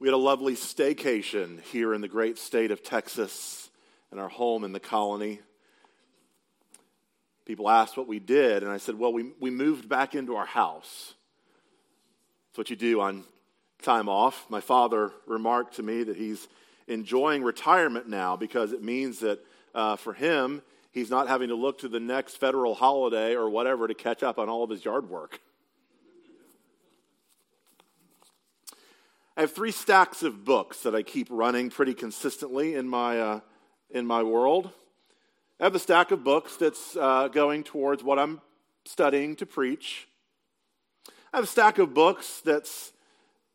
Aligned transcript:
We 0.00 0.08
had 0.08 0.14
a 0.14 0.16
lovely 0.16 0.54
staycation 0.54 1.60
here 1.60 1.92
in 1.92 2.00
the 2.00 2.08
great 2.08 2.38
state 2.38 2.70
of 2.70 2.82
Texas 2.82 3.68
in 4.10 4.18
our 4.18 4.30
home 4.30 4.64
in 4.64 4.72
the 4.72 4.80
colony. 4.80 5.40
People 7.44 7.68
asked 7.68 7.98
what 7.98 8.08
we 8.08 8.18
did, 8.18 8.62
and 8.62 8.72
I 8.72 8.78
said, 8.78 8.98
Well, 8.98 9.12
we, 9.12 9.32
we 9.40 9.50
moved 9.50 9.90
back 9.90 10.14
into 10.14 10.36
our 10.36 10.46
house. 10.46 11.12
That's 12.48 12.58
what 12.58 12.70
you 12.70 12.76
do 12.76 13.02
on 13.02 13.24
time 13.82 14.08
off. 14.08 14.46
My 14.48 14.62
father 14.62 15.12
remarked 15.26 15.76
to 15.76 15.82
me 15.82 16.02
that 16.04 16.16
he's 16.16 16.48
enjoying 16.88 17.42
retirement 17.42 18.08
now 18.08 18.36
because 18.36 18.72
it 18.72 18.82
means 18.82 19.18
that 19.18 19.44
uh, 19.74 19.96
for 19.96 20.14
him, 20.14 20.62
he's 20.92 21.10
not 21.10 21.28
having 21.28 21.48
to 21.48 21.54
look 21.54 21.80
to 21.80 21.88
the 21.88 22.00
next 22.00 22.38
federal 22.38 22.74
holiday 22.74 23.36
or 23.36 23.50
whatever 23.50 23.86
to 23.86 23.94
catch 23.94 24.22
up 24.22 24.38
on 24.38 24.48
all 24.48 24.64
of 24.64 24.70
his 24.70 24.82
yard 24.82 25.10
work. 25.10 25.40
I 29.36 29.42
have 29.42 29.52
three 29.52 29.70
stacks 29.70 30.22
of 30.22 30.44
books 30.44 30.82
that 30.82 30.94
I 30.94 31.02
keep 31.02 31.28
running 31.30 31.70
pretty 31.70 31.94
consistently 31.94 32.74
in 32.74 32.88
my, 32.88 33.18
uh, 33.18 33.40
in 33.90 34.04
my 34.04 34.22
world. 34.22 34.70
I 35.60 35.64
have 35.64 35.74
a 35.74 35.78
stack 35.78 36.10
of 36.10 36.24
books 36.24 36.56
that's 36.56 36.96
uh, 36.96 37.28
going 37.28 37.62
towards 37.62 38.02
what 38.02 38.18
I'm 38.18 38.40
studying 38.84 39.36
to 39.36 39.46
preach. 39.46 40.08
I 41.32 41.36
have 41.36 41.44
a 41.44 41.48
stack 41.48 41.78
of 41.78 41.94
books 41.94 42.42
that's 42.44 42.92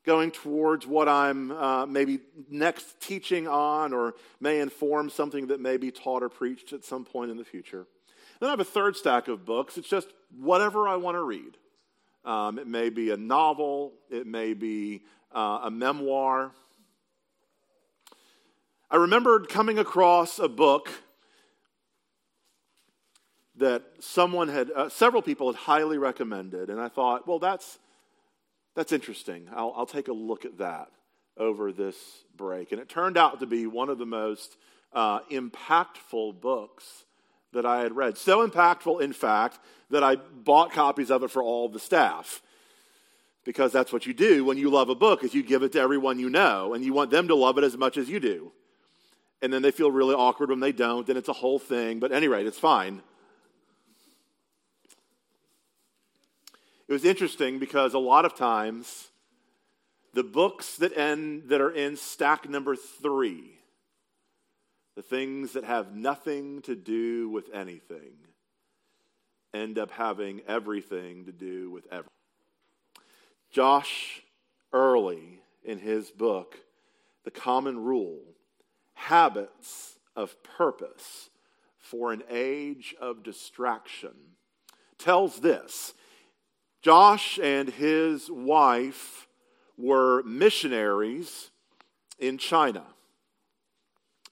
going 0.05 0.31
towards 0.31 0.87
what 0.87 1.09
I'm 1.09 1.51
uh, 1.51 1.85
maybe 1.85 2.19
next 2.49 3.01
teaching 3.01 3.47
on 3.47 3.91
or 3.91 4.15
may 4.39 4.61
inform 4.61 5.09
something 5.09 5.47
that 5.47 5.59
may 5.59 5.75
be 5.75 5.91
taught 5.91 6.23
or 6.23 6.29
preached 6.29 6.71
at 6.71 6.85
some 6.85 7.03
point 7.03 7.31
in 7.31 7.37
the 7.37 7.43
future. 7.43 7.85
Then 8.39 8.47
I 8.47 8.51
have 8.51 8.59
a 8.59 8.65
third 8.65 8.95
stack 8.95 9.27
of 9.27 9.43
books. 9.43 9.77
It's 9.77 9.89
just 9.89 10.07
whatever 10.37 10.87
I 10.87 10.95
want 10.95 11.15
to 11.15 11.23
read. 11.23 11.57
Um, 12.23 12.59
it 12.59 12.67
may 12.67 12.89
be 12.89 13.11
a 13.11 13.17
novel, 13.17 13.93
it 14.09 14.25
may 14.25 14.53
be 14.53 15.03
uh, 15.35 15.59
a 15.63 15.71
memoir. 15.71 16.51
I 18.89 18.95
remembered 18.95 19.49
coming 19.49 19.77
across 19.77 20.39
a 20.39 20.47
book 20.47 20.89
that 23.57 23.83
someone 23.99 24.47
had, 24.47 24.71
uh, 24.71 24.89
several 24.89 25.21
people 25.21 25.47
had 25.47 25.55
highly 25.55 25.97
recommended, 25.97 26.69
and 26.69 26.79
I 26.79 26.87
thought, 26.87 27.27
well, 27.27 27.39
that's 27.39 27.79
that's 28.75 28.91
interesting. 28.91 29.47
I'll, 29.55 29.73
I'll 29.75 29.85
take 29.85 30.09
a 30.09 30.13
look 30.13 30.45
at 30.45 30.57
that 30.57 30.89
over 31.37 31.71
this 31.71 31.95
break. 32.35 32.71
And 32.71 32.81
it 32.81 32.89
turned 32.89 33.17
out 33.17 33.39
to 33.39 33.45
be 33.45 33.65
one 33.67 33.89
of 33.89 33.97
the 33.97 34.05
most 34.05 34.57
uh, 34.93 35.21
impactful 35.31 36.41
books 36.41 37.05
that 37.53 37.65
I 37.65 37.81
had 37.81 37.95
read. 37.95 38.17
So 38.17 38.45
impactful, 38.45 39.01
in 39.01 39.13
fact, 39.13 39.59
that 39.89 40.03
I 40.03 40.17
bought 40.17 40.71
copies 40.71 41.09
of 41.09 41.23
it 41.23 41.31
for 41.31 41.41
all 41.41 41.69
the 41.69 41.79
staff. 41.79 42.41
Because 43.45 43.71
that's 43.71 43.93
what 43.93 44.05
you 44.05 44.13
do 44.13 44.43
when 44.43 44.57
you 44.57 44.69
love 44.69 44.89
a 44.89 44.95
book 44.95 45.23
is 45.23 45.33
you 45.33 45.43
give 45.43 45.63
it 45.63 45.71
to 45.73 45.79
everyone 45.79 46.19
you 46.19 46.29
know 46.29 46.73
and 46.73 46.83
you 46.83 46.93
want 46.93 47.11
them 47.11 47.27
to 47.29 47.35
love 47.35 47.57
it 47.57 47.63
as 47.63 47.77
much 47.77 47.95
as 47.95 48.09
you 48.09 48.19
do. 48.19 48.51
And 49.41 49.53
then 49.53 49.61
they 49.61 49.71
feel 49.71 49.91
really 49.91 50.15
awkward 50.15 50.49
when 50.49 50.59
they 50.59 50.71
don't, 50.71 51.07
and 51.07 51.17
it's 51.17 51.29
a 51.29 51.33
whole 51.33 51.59
thing. 51.59 51.99
But 51.99 52.11
at 52.11 52.17
any 52.17 52.27
rate, 52.27 52.47
it's 52.47 52.57
fine. 52.57 53.03
It 56.87 56.93
was 56.93 57.05
interesting 57.05 57.59
because 57.59 57.93
a 57.93 57.99
lot 57.99 58.25
of 58.25 58.35
times 58.35 59.09
the 60.13 60.23
books 60.23 60.77
that 60.77 60.97
end 60.97 61.49
that 61.49 61.61
are 61.61 61.71
in 61.71 61.97
stack 61.97 62.49
number 62.49 62.75
three, 62.75 63.51
the 64.95 65.01
things 65.01 65.53
that 65.53 65.65
have 65.65 65.95
nothing 65.95 66.61
to 66.63 66.75
do 66.75 67.29
with 67.29 67.53
anything, 67.53 68.13
end 69.53 69.77
up 69.77 69.91
having 69.91 70.41
everything 70.47 71.25
to 71.25 71.31
do 71.31 71.69
with 71.69 71.85
everything. 71.91 72.14
Josh 73.55 74.21
Earley, 74.73 75.39
in 75.63 75.79
his 75.79 76.11
book, 76.11 76.57
The 77.23 77.31
Common 77.31 77.79
Rule 77.79 78.19
Habits 78.95 79.97
of 80.13 80.43
Purpose 80.43 81.29
for 81.77 82.11
an 82.11 82.21
Age 82.29 82.93
of 82.99 83.23
Distraction, 83.23 84.11
tells 84.97 85.39
this 85.39 85.93
Josh 86.81 87.39
and 87.41 87.69
his 87.69 88.29
wife 88.29 89.25
were 89.77 90.21
missionaries 90.23 91.49
in 92.19 92.37
China. 92.37 92.83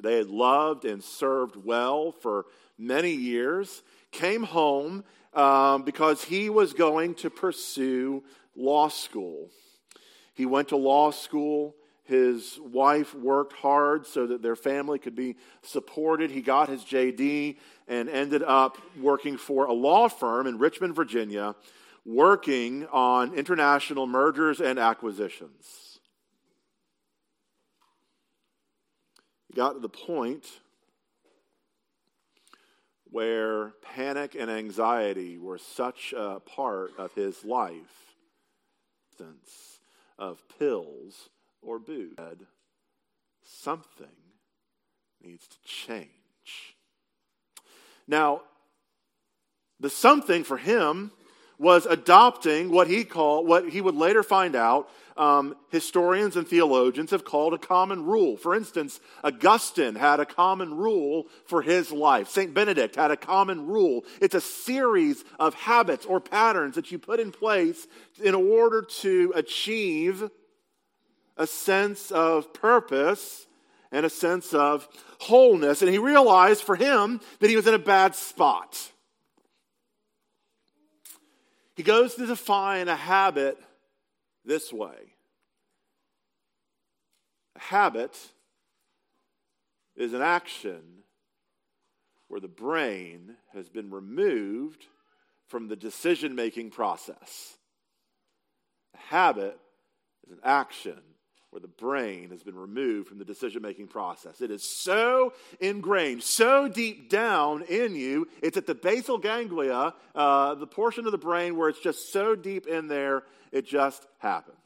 They 0.01 0.17
had 0.17 0.28
loved 0.28 0.83
and 0.83 1.01
served 1.01 1.56
well 1.56 2.12
for 2.12 2.47
many 2.78 3.13
years, 3.13 3.83
came 4.12 4.44
home 4.44 5.06
um, 5.33 5.83
because 5.83 6.25
he 6.25 6.50
was 6.50 6.73
going 6.73 7.16
to 7.16 7.29
pursue 7.29 8.22
law 8.56 8.88
school. 8.88 9.50
He 10.34 10.46
went 10.46 10.69
to 10.69 10.78
law 10.78 11.12
school. 11.12 11.75
His 12.03 12.59
wife 12.62 13.16
worked 13.16 13.53
hard 13.53 14.06
so 14.06 14.28
that 14.28 14.41
their 14.41 14.56
family 14.56 15.00
could 15.00 15.16
be 15.16 15.38
supported. 15.62 16.31
He 16.31 16.41
got 16.41 16.68
his 16.68 16.84
JD 16.84 17.58
and 17.88 18.09
ended 18.09 18.44
up 18.44 18.78
working 19.00 19.38
for 19.38 19.66
a 19.66 19.74
law 19.74 20.09
firm 20.09 20.47
in 20.47 20.58
Richmond, 20.58 20.96
Virginia, 20.96 21.56
working 22.06 22.88
on 22.88 23.34
international 23.34 24.06
mergers 24.06 24.59
and 24.59 24.78
acquisitions. 24.78 26.00
He 29.47 29.56
got 29.56 29.74
to 29.74 29.80
the 29.80 29.88
point 29.88 30.46
where 33.06 33.74
panic 33.81 34.36
and 34.38 34.50
anxiety 34.50 35.38
were 35.38 35.59
such 35.59 36.13
a 36.18 36.40
part 36.40 36.92
of 36.97 37.13
his 37.13 37.46
life, 37.46 38.03
sense 39.18 39.79
of 40.18 40.44
pills 40.59 41.29
or 41.62 41.79
booze. 41.79 42.16
Something 43.44 44.07
needs 45.22 45.47
to 45.47 45.57
change. 45.63 46.75
Now, 48.07 48.41
the 49.79 49.90
something 49.90 50.44
for 50.44 50.57
him 50.57 51.12
was 51.57 51.85
adopting 51.85 52.72
what 52.72 52.88
he 52.88 53.03
called, 53.03 53.47
what 53.47 53.69
he 53.69 53.81
would 53.81 53.96
later 53.96 54.24
find 54.24 54.56
out, 54.56 54.90
um, 55.18 55.56
historians 55.69 56.35
and 56.35 56.47
theologians 56.47 57.12
have 57.12 57.24
called 57.24 57.53
a 57.53 57.57
common 57.57 58.06
rule. 58.06 58.38
For 58.38 58.56
instance, 58.56 59.00
Augustine 59.24 59.96
had 59.96 60.19
a 60.19 60.25
common 60.25 60.74
rule 60.74 61.28
for 61.46 61.62
his 61.62 61.91
life. 61.91 62.29
St. 62.29 62.53
Benedict 62.53 62.96
had 62.96 63.12
a 63.12 63.18
common 63.18 63.68
rule. 63.68 64.03
It's 64.22 64.35
a 64.35 64.41
series 64.41 65.24
of 65.40 65.53
habits 65.53 66.06
or 66.06 66.19
patterns 66.19 66.75
that 66.75 66.91
you 66.91 67.00
put 67.00 67.19
in 67.19 67.31
place 67.31 67.88
in 68.22 68.35
order 68.35 68.81
to 68.81 69.34
achieve 69.35 70.29
a 71.38 71.47
sense 71.47 72.12
of 72.12 72.53
purpose 72.53 73.47
and 73.91 74.06
a 74.06 74.09
sense 74.09 74.53
of 74.53 74.88
wholeness. 75.19 75.81
And 75.81 75.91
he 75.91 76.00
realized 76.00 76.63
for 76.63 76.75
him 76.75 77.22
that 77.40 77.50
he 77.50 77.56
was 77.56 77.68
in 77.68 77.74
a 77.74 77.80
bad 77.80 78.16
spot. 78.16 78.91
He 81.75 81.84
goes 81.84 82.16
to 82.16 82.25
define 82.25 82.88
a 82.88 82.95
habit 82.95 83.57
this 84.46 84.72
way 84.72 85.16
a 87.56 87.59
habit 87.59 88.18
is 89.96 90.14
an 90.14 90.22
action 90.22 90.81
where 92.28 92.40
the 92.40 92.48
brain 92.48 93.36
has 93.54 93.70
been 93.70 93.92
removed 93.92 94.88
from 95.48 95.68
the 95.68 95.76
decision 95.76 96.34
making 96.34 96.72
process. 96.72 97.58
A 98.96 98.98
habit 98.98 99.59
is 100.26 100.31
an 100.31 100.40
action 100.44 101.00
where 101.53 101.59
the 101.59 101.68
brain 101.68 102.31
has 102.31 102.41
been 102.41 102.56
removed 102.56 103.08
from 103.08 103.19
the 103.19 103.25
decision 103.25 103.62
making 103.62 103.88
process. 103.88 104.41
It 104.41 104.50
is 104.50 104.64
so 104.64 105.34
ingrained, 105.59 106.24
so 106.24 106.68
deep 106.68 107.12
down 107.12 107.62
in 107.64 107.96
you. 107.96 108.28
It's 108.41 108.58
at 108.58 108.66
the 108.66 108.74
basal 108.74 109.19
ganglia, 109.19 109.94
uh, 110.16 110.56
the 110.56 110.66
portion 110.66 111.06
of 111.06 111.12
the 111.12 111.19
brain 111.19 111.56
where 111.56 111.69
it's 111.69 111.80
just 111.80 112.12
so 112.12 112.36
deep 112.36 112.66
in 112.66 112.88
there, 112.88 113.22
it 113.52 113.68
just 113.68 114.08
happens. 114.18 114.58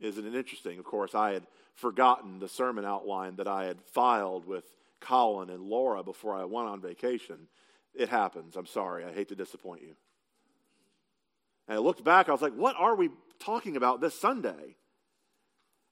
Isn't 0.00 0.26
it 0.26 0.34
interesting? 0.34 0.78
Of 0.78 0.86
course, 0.86 1.14
I 1.14 1.32
had 1.32 1.46
forgotten 1.74 2.38
the 2.38 2.48
sermon 2.48 2.86
outline 2.86 3.36
that 3.36 3.46
I 3.46 3.64
had 3.64 3.82
filed 3.92 4.46
with 4.46 4.64
Colin 5.00 5.50
and 5.50 5.62
Laura 5.62 6.02
before 6.02 6.34
I 6.34 6.44
went 6.44 6.68
on 6.68 6.80
vacation. 6.80 7.48
It 7.94 8.08
happens. 8.08 8.56
I'm 8.56 8.64
sorry. 8.64 9.04
I 9.04 9.12
hate 9.12 9.28
to 9.28 9.36
disappoint 9.36 9.82
you. 9.82 9.96
And 11.68 11.76
I 11.76 11.78
looked 11.78 12.02
back, 12.04 12.30
I 12.30 12.32
was 12.32 12.40
like, 12.40 12.54
what 12.54 12.76
are 12.78 12.94
we 12.94 13.10
talking 13.38 13.76
about 13.76 14.00
this 14.00 14.18
Sunday? 14.18 14.76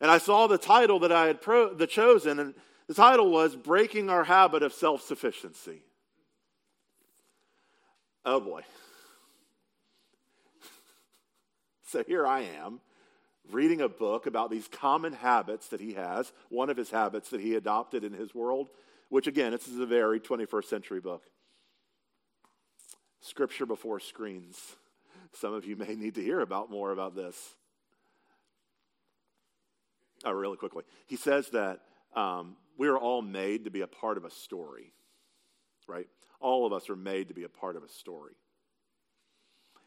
And 0.05 0.11
I 0.11 0.19
saw 0.19 0.47
the 0.47 0.59
title 0.59 0.99
that 0.99 1.13
I 1.13 1.29
had 1.29 1.41
pro- 1.41 1.73
the 1.73 1.87
chosen, 1.87 2.39
and 2.39 2.53
the 2.89 2.93
title 2.93 3.31
was 3.31 3.57
Breaking 3.57 4.11
Our 4.11 4.25
Habit 4.25 4.63
of 4.63 4.75
Self 4.75 5.01
Sufficiency. 5.01 5.81
Oh 8.23 8.39
boy. 8.39 8.61
so 11.87 12.05
here 12.07 12.27
I 12.27 12.43
am 12.43 12.81
reading 13.51 13.81
a 13.81 13.89
book 13.89 14.27
about 14.27 14.51
these 14.51 14.69
common 14.69 15.15
habits 15.15 15.69
that 15.69 15.81
he 15.81 15.95
has, 15.95 16.35
one 16.51 16.69
of 16.69 16.77
his 16.77 16.91
habits 16.91 17.31
that 17.31 17.41
he 17.41 17.55
adopted 17.55 18.05
in 18.05 18.13
his 18.13 18.35
world, 18.35 18.69
which 19.09 19.27
again, 19.27 19.53
this 19.53 19.69
is 19.69 19.79
a 19.79 19.87
very 19.87 20.21
21st 20.21 20.67
century 20.67 21.01
book. 21.01 21.23
Scripture 23.23 23.65
before 23.65 24.01
screens. 24.01 24.77
Some 25.33 25.55
of 25.55 25.65
you 25.65 25.77
may 25.77 25.95
need 25.95 26.17
to 26.17 26.23
hear 26.23 26.41
about 26.41 26.71
more 26.71 26.93
about 26.93 27.17
this. 27.17 27.55
Oh, 30.25 30.33
really 30.33 30.57
quickly. 30.57 30.85
He 31.07 31.17
says 31.17 31.49
that 31.51 31.81
um, 32.15 32.57
we 32.79 32.89
are 32.89 32.99
all 32.99 33.23
made 33.23 33.65
to 33.65 33.71
be 33.71 33.83
a 33.83 33.87
part 33.87 34.17
of 34.17 34.25
a 34.25 34.31
story, 34.31 34.93
right? 35.87 36.07
All 36.41 36.67
of 36.67 36.73
us 36.73 36.91
are 36.91 36.97
made 36.97 37.29
to 37.29 37.35
be 37.35 37.45
a 37.45 37.49
part 37.49 37.77
of 37.77 37.83
a 37.83 37.89
story. 37.89 38.35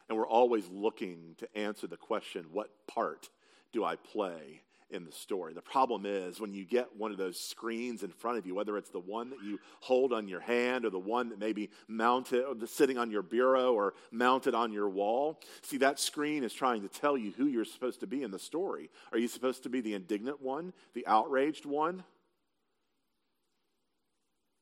And 0.08 0.16
we're 0.16 0.28
always 0.28 0.68
looking 0.70 1.34
to 1.38 1.56
answer 1.56 1.86
the 1.86 1.96
question 1.96 2.46
what 2.52 2.70
part 2.86 3.28
do 3.72 3.84
I 3.84 3.96
play 3.96 4.62
in 4.90 5.04
the 5.04 5.12
story. 5.12 5.52
The 5.52 5.60
problem 5.60 6.06
is 6.06 6.40
when 6.40 6.54
you 6.54 6.64
get 6.64 6.96
one 6.96 7.10
of 7.10 7.18
those 7.18 7.38
screens 7.38 8.02
in 8.02 8.10
front 8.10 8.38
of 8.38 8.46
you, 8.46 8.54
whether 8.54 8.78
it's 8.78 8.90
the 8.90 8.98
one 8.98 9.30
that 9.30 9.42
you 9.42 9.58
hold 9.80 10.12
on 10.12 10.28
your 10.28 10.40
hand 10.40 10.84
or 10.84 10.90
the 10.90 10.98
one 10.98 11.28
that 11.28 11.38
may 11.38 11.52
be 11.52 11.70
mounted, 11.88 12.44
sitting 12.68 12.96
on 12.96 13.10
your 13.10 13.22
bureau 13.22 13.74
or 13.74 13.94
mounted 14.10 14.54
on 14.54 14.72
your 14.72 14.88
wall, 14.88 15.40
see, 15.62 15.76
that 15.78 16.00
screen 16.00 16.42
is 16.42 16.54
trying 16.54 16.82
to 16.82 16.88
tell 16.88 17.18
you 17.18 17.32
who 17.36 17.46
you're 17.46 17.64
supposed 17.64 18.00
to 18.00 18.06
be 18.06 18.22
in 18.22 18.30
the 18.30 18.38
story. 18.38 18.90
Are 19.12 19.18
you 19.18 19.28
supposed 19.28 19.62
to 19.64 19.68
be 19.68 19.80
the 19.80 19.94
indignant 19.94 20.40
one, 20.40 20.72
the 20.94 21.06
outraged 21.06 21.66
one, 21.66 22.02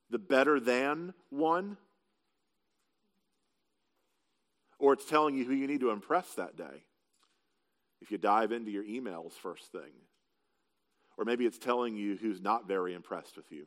the 0.09 0.19
better 0.19 0.59
than 0.59 1.13
one? 1.29 1.77
Or 4.79 4.93
it's 4.93 5.05
telling 5.05 5.35
you 5.35 5.45
who 5.45 5.53
you 5.53 5.67
need 5.67 5.79
to 5.79 5.89
impress 5.89 6.33
that 6.33 6.57
day. 6.57 6.83
If 8.01 8.11
you 8.11 8.17
dive 8.17 8.51
into 8.51 8.69
your 8.69 8.83
emails 8.83 9.31
first 9.31 9.71
thing, 9.71 9.91
or 11.17 11.25
maybe 11.25 11.45
it's 11.45 11.57
telling 11.57 11.95
you 11.95 12.15
who's 12.15 12.41
not 12.41 12.67
very 12.67 12.93
impressed 12.93 13.35
with 13.35 13.51
you. 13.51 13.65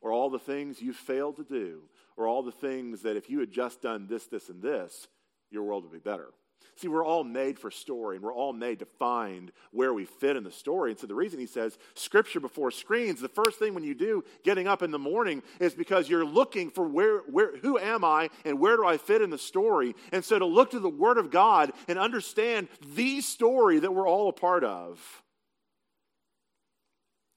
Or 0.00 0.12
all 0.12 0.30
the 0.30 0.38
things 0.38 0.82
you 0.82 0.92
failed 0.92 1.36
to 1.36 1.44
do. 1.44 1.82
Or 2.16 2.26
all 2.26 2.42
the 2.42 2.52
things 2.52 3.02
that 3.02 3.16
if 3.16 3.30
you 3.30 3.40
had 3.40 3.52
just 3.52 3.80
done 3.80 4.06
this, 4.08 4.26
this, 4.26 4.48
and 4.48 4.60
this, 4.60 5.06
your 5.50 5.62
world 5.62 5.84
would 5.84 5.92
be 5.92 5.98
better. 5.98 6.30
See, 6.74 6.86
we're 6.86 7.04
all 7.04 7.24
made 7.24 7.58
for 7.58 7.72
story, 7.72 8.16
and 8.16 8.24
we're 8.24 8.34
all 8.34 8.52
made 8.52 8.78
to 8.78 8.84
find 8.84 9.50
where 9.72 9.92
we 9.92 10.04
fit 10.04 10.36
in 10.36 10.44
the 10.44 10.50
story. 10.50 10.92
And 10.92 11.00
so 11.00 11.08
the 11.08 11.14
reason 11.14 11.40
he 11.40 11.46
says 11.46 11.76
scripture 11.94 12.38
before 12.38 12.70
screens, 12.70 13.20
the 13.20 13.28
first 13.28 13.58
thing 13.58 13.74
when 13.74 13.82
you 13.82 13.96
do 13.96 14.22
getting 14.44 14.68
up 14.68 14.82
in 14.82 14.92
the 14.92 14.98
morning 14.98 15.42
is 15.58 15.74
because 15.74 16.08
you're 16.08 16.24
looking 16.24 16.70
for 16.70 16.86
where, 16.86 17.18
where 17.22 17.56
who 17.56 17.78
am 17.78 18.04
I 18.04 18.30
and 18.44 18.60
where 18.60 18.76
do 18.76 18.86
I 18.86 18.96
fit 18.96 19.22
in 19.22 19.30
the 19.30 19.38
story? 19.38 19.96
And 20.12 20.24
so 20.24 20.38
to 20.38 20.46
look 20.46 20.70
to 20.70 20.78
the 20.78 20.88
Word 20.88 21.18
of 21.18 21.32
God 21.32 21.72
and 21.88 21.98
understand 21.98 22.68
the 22.94 23.22
story 23.22 23.80
that 23.80 23.92
we're 23.92 24.08
all 24.08 24.28
a 24.28 24.32
part 24.32 24.62
of 24.62 25.00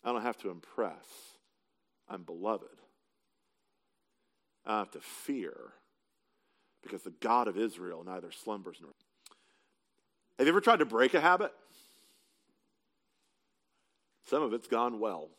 I 0.03 0.12
don't 0.12 0.21
have 0.21 0.38
to 0.39 0.50
impress. 0.50 1.06
I'm 2.09 2.24
beloved. 2.24 2.68
I 4.65 4.71
don't 4.71 4.80
have 4.80 4.92
to 4.92 5.01
fear 5.01 5.56
because 6.83 7.03
the 7.03 7.13
God 7.19 7.48
of 7.48 7.57
Israel 7.57 8.03
neither 8.03 8.31
slumbers 8.31 8.77
nor. 8.81 8.92
Have 10.38 10.48
you 10.48 10.53
ever 10.53 10.62
tried 10.62 10.80
to 10.80 10.86
break 10.86 11.13
a 11.13 11.21
habit? 11.21 11.51
Some 14.25 14.42
of 14.44 14.53
it's 14.53 14.68
gone 14.68 15.00
well. 15.00 15.30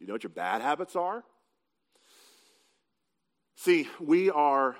You 0.00 0.06
know 0.06 0.14
what 0.14 0.22
your 0.22 0.30
bad 0.30 0.62
habits 0.62 0.96
are? 0.96 1.24
See, 3.56 3.88
we 4.00 4.30
are 4.30 4.76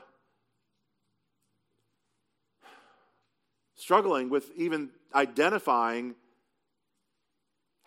struggling 3.74 4.30
with 4.30 4.50
even 4.56 4.90
identifying 5.14 6.14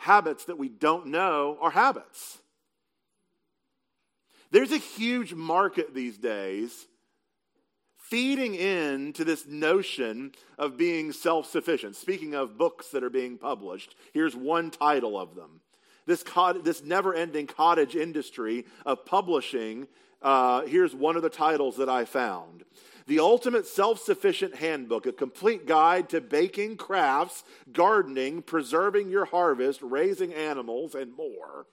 habits 0.08 0.46
that 0.46 0.58
we 0.58 0.70
don't 0.70 1.08
know 1.08 1.58
are 1.60 1.70
habits. 1.70 2.40
There's 4.52 4.72
a 4.72 4.78
huge 4.78 5.34
market 5.34 5.94
these 5.94 6.18
days 6.18 6.88
feeding 7.98 8.56
into 8.56 9.26
this 9.26 9.46
notion 9.46 10.32
of 10.58 10.78
being 10.78 11.12
self 11.12 11.52
sufficient. 11.52 11.98
Speaking 11.98 12.34
of 12.36 12.58
books 12.58 12.88
that 12.92 13.04
are 13.04 13.10
being 13.10 13.38
published, 13.38 13.96
here's 14.14 14.34
one 14.34 14.72
title 14.72 15.20
of 15.20 15.36
them. 15.36 15.60
This, 16.06 16.24
this 16.64 16.82
never 16.82 17.14
ending 17.14 17.46
cottage 17.46 17.98
industry 17.98 18.66
of 18.86 19.06
publishing, 19.06 19.88
uh, 20.22 20.62
here's 20.62 20.96
one 20.96 21.18
of 21.18 21.22
the 21.22 21.30
titles 21.30 21.76
that 21.78 21.90
I 21.90 22.06
found 22.06 22.64
the 23.08 23.20
ultimate 23.20 23.66
self 23.66 24.00
sufficient 24.00 24.56
handbook, 24.56 25.06
a 25.06 25.14
complete 25.14 25.66
guide 25.66 26.10
to 26.10 26.22
baking, 26.22 26.76
crafts, 26.76 27.44
gardening, 27.72 28.42
preserving 28.42 29.10
your 29.10 29.26
harvest, 29.26 29.82
raising 29.82 30.34
animals, 30.34 30.94
and 30.94 31.16
more. 31.16 31.66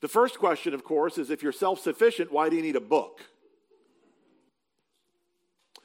The 0.00 0.08
first 0.08 0.38
question, 0.38 0.72
of 0.72 0.84
course, 0.84 1.18
is 1.18 1.30
if 1.30 1.42
you're 1.42 1.52
self 1.52 1.80
sufficient, 1.80 2.30
why 2.30 2.48
do 2.48 2.56
you 2.56 2.62
need 2.62 2.76
a 2.76 2.80
book? 2.80 3.22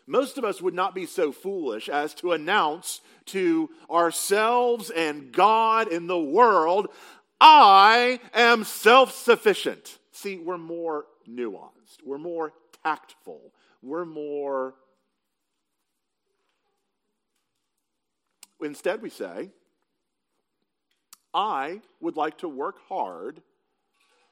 Most 0.05 0.37
of 0.37 0.43
us 0.43 0.61
would 0.61 0.73
not 0.73 0.95
be 0.95 1.05
so 1.05 1.31
foolish 1.31 1.87
as 1.87 2.13
to 2.15 2.33
announce 2.33 3.01
to 3.27 3.69
ourselves 3.89 4.89
and 4.89 5.31
God 5.31 5.87
in 5.87 6.07
the 6.07 6.19
world, 6.19 6.87
I 7.39 8.19
am 8.33 8.63
self 8.63 9.15
sufficient. 9.15 9.97
See, 10.11 10.37
we're 10.37 10.57
more 10.57 11.05
nuanced 11.29 11.97
we're 12.05 12.17
more 12.17 12.53
tactful, 12.83 13.53
we're 13.81 14.05
more. 14.05 14.75
Instead, 18.61 19.01
we 19.01 19.09
say, 19.09 19.51
I 21.33 21.81
would 22.01 22.17
like 22.17 22.39
to 22.39 22.49
work 22.49 22.79
hard 22.89 23.41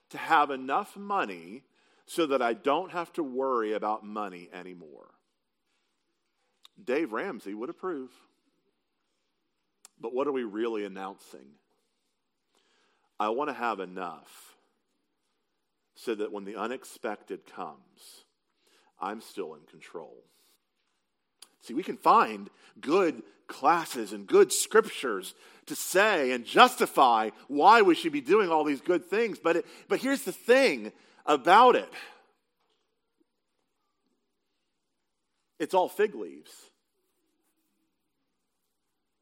to 0.09 0.17
have 0.17 0.51
enough 0.51 0.97
money 0.97 1.63
so 2.05 2.25
that 2.25 2.41
I 2.41 2.53
don't 2.53 2.91
have 2.91 3.11
to 3.13 3.23
worry 3.23 3.73
about 3.73 4.05
money 4.05 4.49
anymore. 4.53 5.11
Dave 6.83 7.11
Ramsey 7.11 7.53
would 7.53 7.69
approve. 7.69 8.11
But 9.99 10.13
what 10.13 10.27
are 10.27 10.31
we 10.31 10.43
really 10.43 10.85
announcing? 10.85 11.47
I 13.19 13.29
want 13.29 13.49
to 13.49 13.53
have 13.53 13.79
enough 13.79 14.46
so 15.97 16.13
that 16.13 16.31
when 16.31 16.45
the 16.45 16.55
unexpected 16.55 17.41
comes, 17.47 18.23
I'm 19.01 19.19
still 19.19 19.55
in 19.55 19.61
control. 19.61 20.23
See, 21.61 21.73
we 21.73 21.83
can 21.83 21.97
find 21.97 22.49
good 22.79 23.23
classes 23.47 24.13
and 24.13 24.27
good 24.27 24.53
scriptures 24.53 25.33
to 25.65 25.75
say 25.75 26.31
and 26.31 26.45
justify 26.45 27.31
why 27.47 27.81
we 27.81 27.95
should 27.95 28.11
be 28.11 28.21
doing 28.21 28.49
all 28.49 28.63
these 28.63 28.79
good 28.79 29.05
things. 29.05 29.39
But, 29.39 29.57
it, 29.57 29.65
but 29.89 29.99
here's 29.99 30.21
the 30.21 30.31
thing 30.31 30.91
about 31.25 31.75
it 31.75 31.91
it's 35.59 35.73
all 35.73 35.89
fig 35.89 36.13
leaves. 36.13 36.51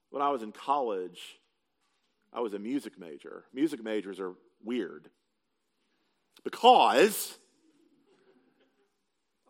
When 0.10 0.22
I 0.22 0.30
was 0.30 0.44
in 0.44 0.52
college, 0.52 1.40
I 2.34 2.42
was 2.42 2.54
a 2.54 2.60
music 2.60 3.00
major. 3.00 3.46
Music 3.54 3.82
majors 3.82 4.20
are 4.20 4.34
weird. 4.64 5.10
Because 6.46 7.40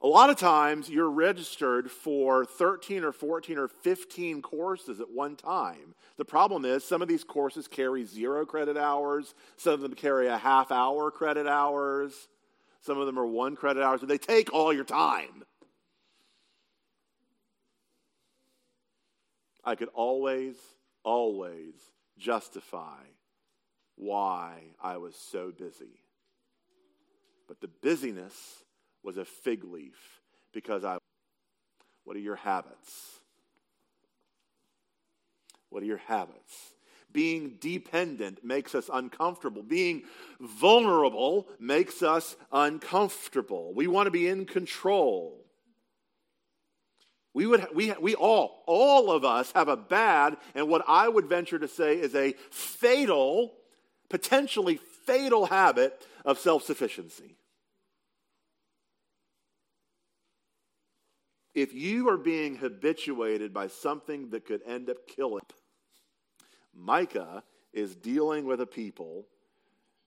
a 0.02 0.08
lot 0.08 0.30
of 0.30 0.38
times 0.38 0.90
you're 0.90 1.10
registered 1.10 1.92
for 1.92 2.46
13 2.46 3.04
or 3.04 3.12
14 3.12 3.58
or 3.58 3.68
15 3.68 4.42
courses 4.42 5.02
at 5.02 5.12
one 5.12 5.36
time. 5.36 5.94
The 6.18 6.24
problem 6.24 6.64
is 6.64 6.86
some 6.86 7.02
of 7.02 7.10
these 7.10 7.26
courses 7.26 7.68
carry 7.68 8.06
zero 8.06 8.46
credit 8.46 8.78
hours, 8.78 9.36
some 9.58 9.74
of 9.74 9.82
them 9.82 9.94
carry 9.94 10.28
a 10.28 10.38
half 10.38 10.72
hour 10.72 11.12
credit 11.12 11.48
hours, 11.48 12.30
some 12.80 12.98
of 12.98 13.08
them 13.08 13.20
are 13.20 13.28
one 13.28 13.58
credit 13.58 13.84
hours, 13.84 14.02
and 14.02 14.10
they 14.10 14.18
take 14.18 14.54
all 14.54 14.72
your 14.72 14.86
time. 14.86 15.44
I 19.66 19.76
could 19.76 19.90
always, 19.94 20.56
always 21.04 21.74
justify 22.18 23.02
why 23.96 24.76
I 24.82 24.96
was 24.98 25.16
so 25.18 25.52
busy. 25.52 26.05
But 27.48 27.62
the 27.62 27.68
busyness 27.68 28.34
was 29.04 29.18
a 29.18 29.26
fig 29.26 29.64
leaf 29.64 30.22
because 30.54 30.84
I. 30.84 30.98
What 32.04 32.16
are 32.16 32.22
your 32.22 32.36
habits? 32.36 33.20
What 35.70 35.84
are 35.84 35.88
your 35.88 35.98
habits? 35.98 36.74
Being 37.12 37.58
dependent 37.60 38.44
makes 38.44 38.76
us 38.76 38.90
uncomfortable. 38.92 39.64
Being 39.64 40.04
vulnerable 40.40 41.48
makes 41.60 42.04
us 42.04 42.36
uncomfortable. 42.52 43.74
We 43.74 43.88
want 43.88 44.08
to 44.08 44.12
be 44.12 44.28
in 44.28 44.46
control. 44.46 45.46
We, 47.34 47.46
would, 47.48 47.68
we, 47.74 47.94
we 48.00 48.16
all, 48.16 48.64
all 48.66 49.12
of 49.12 49.26
us 49.26 49.52
have 49.54 49.68
a 49.68 49.76
bad, 49.76 50.38
and 50.56 50.70
what 50.70 50.86
I 50.88 51.08
would 51.08 51.26
venture 51.26 51.60
to 51.60 51.68
say 51.68 51.96
is 51.96 52.16
a 52.16 52.34
fatal, 52.50 53.54
potentially 54.10 54.80
fatal 55.06 55.46
habit 55.46 56.02
of 56.26 56.40
self 56.40 56.64
sufficiency. 56.64 57.38
If 61.54 61.74
you 61.74 62.10
are 62.10 62.18
being 62.18 62.58
habituated 62.58 63.54
by 63.54 63.68
something 63.68 64.32
that 64.32 64.46
could 64.46 64.62
end 64.68 64.90
up 64.90 65.08
killing, 65.08 65.46
Micah 66.74 67.44
is 67.72 67.96
dealing 67.96 68.46
with 68.46 68.60
a 68.60 68.66
people 68.66 69.26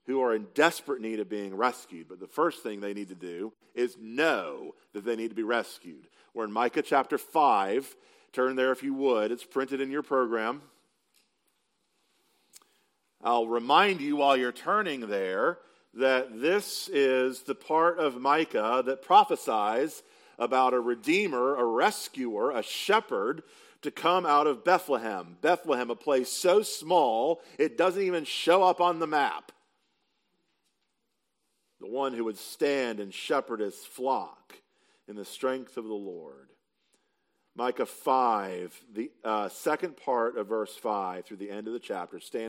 who 0.06 0.20
are 0.22 0.34
in 0.34 0.46
desperate 0.54 1.00
need 1.00 1.20
of 1.20 1.28
being 1.28 1.54
rescued. 1.54 2.08
But 2.08 2.20
the 2.20 2.26
first 2.26 2.62
thing 2.62 2.80
they 2.80 2.92
need 2.92 3.08
to 3.08 3.14
do 3.14 3.52
is 3.74 3.96
know 3.98 4.74
that 4.92 5.04
they 5.04 5.16
need 5.16 5.28
to 5.28 5.34
be 5.34 5.42
rescued. 5.42 6.08
We're 6.34 6.44
in 6.44 6.52
Micah 6.52 6.82
chapter 6.82 7.16
5. 7.16 7.96
Turn 8.32 8.56
there 8.56 8.72
if 8.72 8.82
you 8.82 8.92
would. 8.94 9.32
It's 9.32 9.44
printed 9.44 9.80
in 9.80 9.90
your 9.90 10.02
program. 10.02 10.62
I'll 13.22 13.48
remind 13.48 14.00
you 14.00 14.16
while 14.16 14.36
you're 14.36 14.52
turning 14.52 15.08
there 15.08 15.58
that 15.94 16.40
this 16.40 16.88
is 16.88 17.42
the 17.42 17.54
part 17.54 17.98
of 17.98 18.20
Micah 18.20 18.82
that 18.84 19.02
prophesies 19.02 20.02
about 20.38 20.74
a 20.74 20.80
redeemer, 20.80 21.56
a 21.56 21.64
rescuer, 21.64 22.50
a 22.50 22.62
shepherd 22.62 23.42
to 23.82 23.90
come 23.90 24.26
out 24.26 24.46
of 24.46 24.64
Bethlehem. 24.64 25.36
Bethlehem, 25.40 25.90
a 25.90 25.96
place 25.96 26.30
so 26.30 26.62
small 26.62 27.40
it 27.58 27.78
doesn't 27.78 28.02
even 28.02 28.24
show 28.24 28.62
up 28.62 28.80
on 28.80 28.98
the 28.98 29.06
map. 29.06 29.52
The 31.80 31.86
one 31.86 32.12
who 32.12 32.24
would 32.24 32.38
stand 32.38 32.98
and 32.98 33.14
shepherd 33.14 33.60
his 33.60 33.76
flock 33.76 34.54
in 35.06 35.16
the 35.16 35.24
strength 35.24 35.76
of 35.76 35.84
the 35.84 35.94
Lord. 35.94 36.48
Micah 37.54 37.86
5, 37.86 38.80
the 38.94 39.10
uh, 39.24 39.48
second 39.48 39.96
part 39.96 40.36
of 40.36 40.48
verse 40.48 40.76
5 40.76 41.24
through 41.24 41.38
the 41.38 41.50
end 41.50 41.66
of 41.66 41.72
the 41.72 41.80
chapter, 41.80 42.20
stand. 42.20 42.48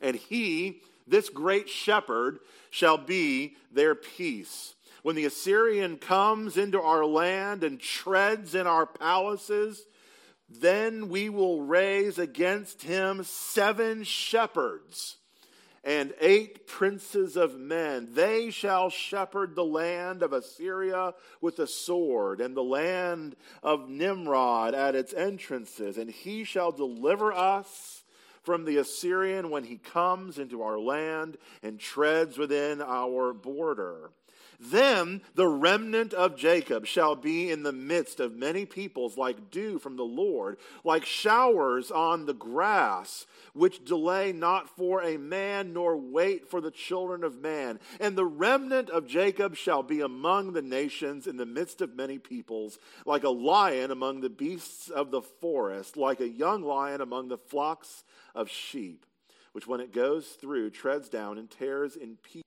And 0.00 0.16
he, 0.16 0.80
this 1.08 1.28
great 1.28 1.68
shepherd, 1.68 2.38
shall 2.70 2.98
be 2.98 3.56
their 3.72 3.94
peace. 3.94 4.74
When 5.02 5.16
the 5.16 5.24
Assyrian 5.24 5.96
comes 5.96 6.56
into 6.56 6.80
our 6.80 7.04
land 7.04 7.64
and 7.64 7.80
treads 7.80 8.54
in 8.54 8.66
our 8.66 8.86
palaces, 8.86 9.86
then 10.48 11.08
we 11.08 11.28
will 11.28 11.62
raise 11.62 12.18
against 12.18 12.82
him 12.82 13.22
seven 13.24 14.02
shepherds 14.04 15.16
and 15.84 16.12
eight 16.20 16.66
princes 16.66 17.36
of 17.36 17.58
men. 17.58 18.08
They 18.12 18.50
shall 18.50 18.90
shepherd 18.90 19.54
the 19.54 19.64
land 19.64 20.22
of 20.22 20.32
Assyria 20.32 21.14
with 21.40 21.58
a 21.60 21.66
sword, 21.66 22.40
and 22.40 22.56
the 22.56 22.62
land 22.62 23.36
of 23.62 23.88
Nimrod 23.88 24.74
at 24.74 24.94
its 24.94 25.14
entrances. 25.14 25.96
And 25.96 26.10
he 26.10 26.44
shall 26.44 26.72
deliver 26.72 27.32
us 27.32 27.97
from 28.48 28.64
the 28.64 28.78
Assyrian 28.78 29.50
when 29.50 29.64
he 29.64 29.76
comes 29.76 30.38
into 30.38 30.62
our 30.62 30.78
land 30.78 31.36
and 31.62 31.78
treads 31.78 32.38
within 32.38 32.80
our 32.80 33.34
border. 33.34 34.10
Then 34.60 35.20
the 35.34 35.46
remnant 35.46 36.12
of 36.12 36.36
Jacob 36.36 36.84
shall 36.86 37.14
be 37.14 37.50
in 37.50 37.62
the 37.62 37.72
midst 37.72 38.18
of 38.18 38.34
many 38.34 38.64
peoples, 38.64 39.16
like 39.16 39.50
dew 39.50 39.78
from 39.78 39.96
the 39.96 40.02
Lord, 40.02 40.58
like 40.82 41.04
showers 41.04 41.92
on 41.92 42.26
the 42.26 42.34
grass, 42.34 43.26
which 43.52 43.84
delay 43.84 44.32
not 44.32 44.74
for 44.76 45.02
a 45.02 45.16
man, 45.16 45.72
nor 45.72 45.96
wait 45.96 46.48
for 46.50 46.60
the 46.60 46.72
children 46.72 47.22
of 47.22 47.40
man. 47.40 47.78
And 48.00 48.16
the 48.16 48.24
remnant 48.24 48.90
of 48.90 49.06
Jacob 49.06 49.54
shall 49.56 49.84
be 49.84 50.00
among 50.00 50.54
the 50.54 50.62
nations 50.62 51.28
in 51.28 51.36
the 51.36 51.46
midst 51.46 51.80
of 51.80 51.94
many 51.94 52.18
peoples, 52.18 52.78
like 53.06 53.22
a 53.22 53.30
lion 53.30 53.92
among 53.92 54.22
the 54.22 54.30
beasts 54.30 54.88
of 54.88 55.12
the 55.12 55.22
forest, 55.22 55.96
like 55.96 56.20
a 56.20 56.28
young 56.28 56.62
lion 56.62 57.00
among 57.00 57.28
the 57.28 57.38
flocks 57.38 58.02
of 58.38 58.48
sheep, 58.48 59.04
which 59.52 59.66
when 59.66 59.80
it 59.80 59.92
goes 59.92 60.28
through 60.28 60.70
treads 60.70 61.08
down 61.08 61.38
and 61.38 61.50
tears 61.50 61.96
in 61.96 62.16
pieces. 62.16 62.44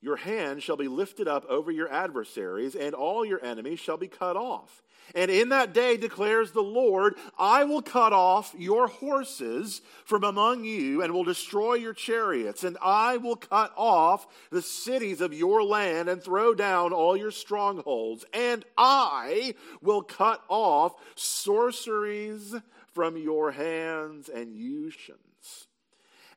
Your 0.00 0.16
hand 0.16 0.62
shall 0.62 0.76
be 0.76 0.88
lifted 0.88 1.26
up 1.26 1.44
over 1.46 1.70
your 1.70 1.92
adversaries, 1.92 2.74
and 2.74 2.94
all 2.94 3.24
your 3.24 3.44
enemies 3.44 3.80
shall 3.80 3.96
be 3.96 4.06
cut 4.06 4.36
off. 4.36 4.82
And 5.14 5.30
in 5.30 5.48
that 5.48 5.72
day 5.72 5.96
declares 5.96 6.52
the 6.52 6.62
Lord, 6.62 7.14
I 7.38 7.64
will 7.64 7.82
cut 7.82 8.12
off 8.12 8.54
your 8.56 8.88
horses 8.88 9.80
from 10.04 10.22
among 10.22 10.64
you 10.64 11.02
and 11.02 11.12
will 11.12 11.24
destroy 11.24 11.74
your 11.74 11.94
chariots, 11.94 12.62
and 12.62 12.76
I 12.82 13.16
will 13.16 13.36
cut 13.36 13.72
off 13.76 14.26
the 14.50 14.62
cities 14.62 15.20
of 15.20 15.32
your 15.32 15.64
land 15.64 16.08
and 16.08 16.22
throw 16.22 16.54
down 16.54 16.92
all 16.92 17.16
your 17.16 17.30
strongholds, 17.30 18.24
and 18.32 18.64
I 18.76 19.54
will 19.80 20.02
cut 20.02 20.42
off 20.48 20.94
sorceries 21.16 22.54
from 22.98 23.16
your 23.16 23.52
hands, 23.52 24.28
and 24.28 24.56
you 24.56 24.90
shall 24.90 25.14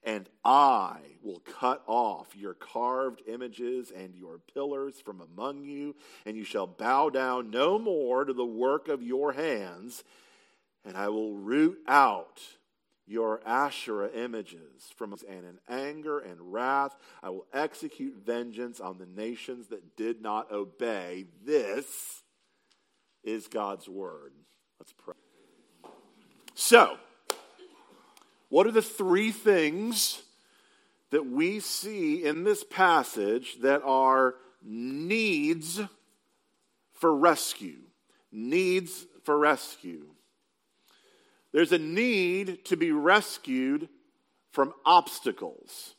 and 0.04 0.30
I 0.46 0.98
will 1.24 1.40
cut 1.40 1.82
off 1.88 2.36
your 2.36 2.54
carved 2.54 3.24
images 3.28 3.92
and 3.96 4.14
your 4.16 4.38
pillars 4.54 5.00
from 5.00 5.22
among 5.22 5.64
you, 5.64 5.96
and 6.24 6.38
you 6.38 6.44
shall 6.44 6.68
bow 6.68 7.10
down 7.10 7.50
no 7.50 7.80
more 7.80 8.26
to 8.26 8.34
the 8.34 8.46
work 8.46 8.90
of 8.90 9.02
your 9.02 9.34
hands, 9.34 10.04
and 10.86 10.96
I 10.96 11.10
will 11.10 11.34
root 11.34 11.80
out 11.88 12.42
your 13.08 13.42
Asherah 13.44 14.12
images 14.14 14.92
from 14.96 15.16
and 15.28 15.44
in 15.44 15.58
anger 15.68 16.20
and 16.20 16.54
wrath 16.54 16.96
I 17.24 17.32
will 17.32 17.48
execute 17.52 18.24
vengeance 18.24 18.80
on 18.80 19.00
the 19.00 19.08
nations 19.08 19.70
that 19.70 19.98
did 19.98 20.22
not 20.22 20.52
obey. 20.52 21.26
This 21.44 22.22
is 23.24 23.48
God's 23.48 23.90
word. 23.90 24.34
Let's 24.80 24.94
pray. 24.94 25.31
So, 26.54 26.98
what 28.50 28.68
are 28.68 28.72
the 28.72 28.82
three 28.82 29.32
things 29.32 30.22
that 31.12 31.26
we 31.26 31.60
see 31.60 32.24
in 32.24 32.44
this 32.44 32.64
passage 32.64 33.60
that 33.62 33.82
are 33.84 34.36
needs 34.64 35.82
for 36.94 37.16
rescue? 37.16 37.80
Needs 38.32 39.06
for 39.24 39.38
rescue. 39.38 40.06
There's 41.52 41.72
a 41.72 41.78
need 41.78 42.66
to 42.66 42.78
be 42.78 42.92
rescued 42.92 43.90
from 44.52 44.74
obstacles. 44.86 45.96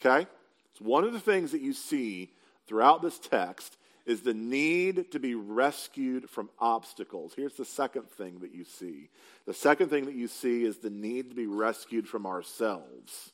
Okay? 0.00 0.26
It's 0.72 0.80
one 0.80 1.04
of 1.04 1.12
the 1.12 1.20
things 1.20 1.52
that 1.52 1.60
you 1.60 1.72
see 1.72 2.30
throughout 2.66 3.02
this 3.02 3.18
text 3.18 3.76
is 4.06 4.20
the 4.20 4.34
need 4.34 5.10
to 5.10 5.18
be 5.18 5.34
rescued 5.34 6.30
from 6.30 6.48
obstacles. 6.60 7.34
Here's 7.34 7.56
the 7.56 7.64
second 7.64 8.08
thing 8.08 8.38
that 8.38 8.54
you 8.54 8.64
see 8.64 9.10
the 9.46 9.54
second 9.54 9.90
thing 9.90 10.06
that 10.06 10.14
you 10.14 10.28
see 10.28 10.64
is 10.64 10.78
the 10.78 10.90
need 10.90 11.30
to 11.30 11.36
be 11.36 11.46
rescued 11.46 12.08
from 12.08 12.26
ourselves. 12.26 13.32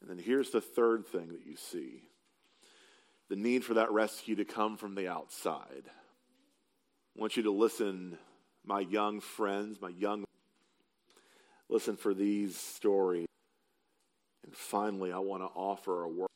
And 0.00 0.10
then 0.10 0.18
here's 0.18 0.50
the 0.50 0.60
third 0.60 1.06
thing 1.06 1.28
that 1.28 1.46
you 1.46 1.56
see 1.56 2.02
the 3.28 3.36
need 3.36 3.64
for 3.64 3.74
that 3.74 3.92
rescue 3.92 4.34
to 4.36 4.44
come 4.44 4.76
from 4.76 4.96
the 4.96 5.08
outside. 5.08 5.84
I 5.86 7.20
want 7.20 7.36
you 7.36 7.44
to 7.44 7.52
listen, 7.52 8.18
my 8.64 8.80
young 8.80 9.20
friends, 9.20 9.80
my 9.80 9.90
young. 9.90 10.24
Listen 11.68 11.96
for 11.96 12.12
these 12.12 12.56
stories. 12.56 13.28
And 14.44 14.54
finally, 14.54 15.12
I 15.12 15.18
want 15.18 15.42
to 15.42 15.50
offer 15.54 16.02
a 16.02 16.08
word. 16.08 16.28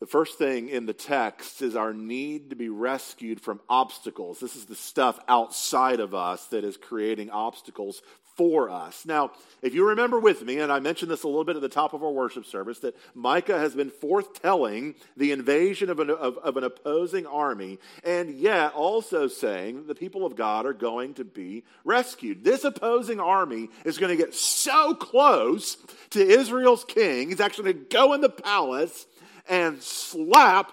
The 0.00 0.06
first 0.06 0.38
thing 0.38 0.68
in 0.68 0.86
the 0.86 0.92
text 0.92 1.60
is 1.60 1.74
our 1.74 1.92
need 1.92 2.50
to 2.50 2.56
be 2.56 2.68
rescued 2.68 3.40
from 3.40 3.60
obstacles. 3.68 4.38
This 4.38 4.54
is 4.54 4.66
the 4.66 4.76
stuff 4.76 5.18
outside 5.26 5.98
of 5.98 6.14
us 6.14 6.46
that 6.46 6.62
is 6.62 6.76
creating 6.76 7.30
obstacles 7.30 8.00
for 8.36 8.70
us. 8.70 9.04
Now, 9.04 9.32
if 9.62 9.74
you 9.74 9.88
remember 9.88 10.20
with 10.20 10.44
me, 10.44 10.60
and 10.60 10.70
I 10.70 10.78
mentioned 10.78 11.10
this 11.10 11.24
a 11.24 11.26
little 11.26 11.44
bit 11.44 11.56
at 11.56 11.62
the 11.62 11.68
top 11.68 11.92
of 11.92 12.04
our 12.04 12.12
worship 12.12 12.46
service, 12.46 12.78
that 12.78 12.96
Micah 13.16 13.58
has 13.58 13.74
been 13.74 13.90
forthtelling 13.90 14.94
the 15.16 15.32
invasion 15.32 15.90
of 15.90 15.98
an, 15.98 16.10
of, 16.10 16.38
of 16.38 16.56
an 16.56 16.62
opposing 16.62 17.26
army, 17.26 17.80
and 18.04 18.38
yet 18.38 18.74
also 18.74 19.26
saying 19.26 19.88
the 19.88 19.94
people 19.96 20.24
of 20.24 20.36
God 20.36 20.64
are 20.64 20.72
going 20.72 21.14
to 21.14 21.24
be 21.24 21.64
rescued. 21.84 22.44
This 22.44 22.62
opposing 22.62 23.18
army 23.18 23.70
is 23.84 23.98
going 23.98 24.16
to 24.16 24.24
get 24.24 24.32
so 24.32 24.94
close 24.94 25.76
to 26.10 26.24
Israel's 26.24 26.84
king, 26.84 27.30
he's 27.30 27.40
actually 27.40 27.72
going 27.72 27.84
to 27.84 27.96
go 27.96 28.12
in 28.12 28.20
the 28.20 28.28
palace 28.28 29.06
and 29.48 29.82
slap 29.82 30.72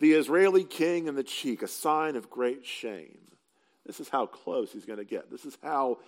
the 0.00 0.12
Israeli 0.12 0.64
king 0.64 1.06
in 1.06 1.14
the 1.14 1.22
cheek, 1.22 1.62
a 1.62 1.68
sign 1.68 2.16
of 2.16 2.30
great 2.30 2.66
shame. 2.66 3.18
This 3.86 4.00
is 4.00 4.08
how 4.08 4.26
close 4.26 4.72
he's 4.72 4.86
going 4.86 4.98
to 4.98 5.04
get. 5.04 5.30
This 5.30 5.44
is 5.44 5.56
how, 5.62 5.98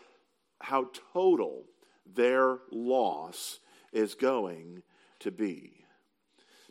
how 0.61 0.91
total 1.13 1.65
their 2.15 2.59
loss 2.71 3.59
is 3.93 4.15
going 4.15 4.83
to 5.21 5.31
be. 5.31 5.73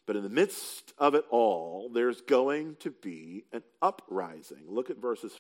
But 0.06 0.16
in 0.16 0.24
the 0.24 0.30
midst 0.30 0.94
of 0.98 1.16
it 1.16 1.26
all, 1.30 1.90
there's 1.94 2.22
going 2.22 2.76
to 2.82 2.92
be 2.92 3.46
an 3.52 3.64
uprising. 3.82 4.64
Look 4.68 4.90
at 4.90 4.98
verses. 4.98 5.36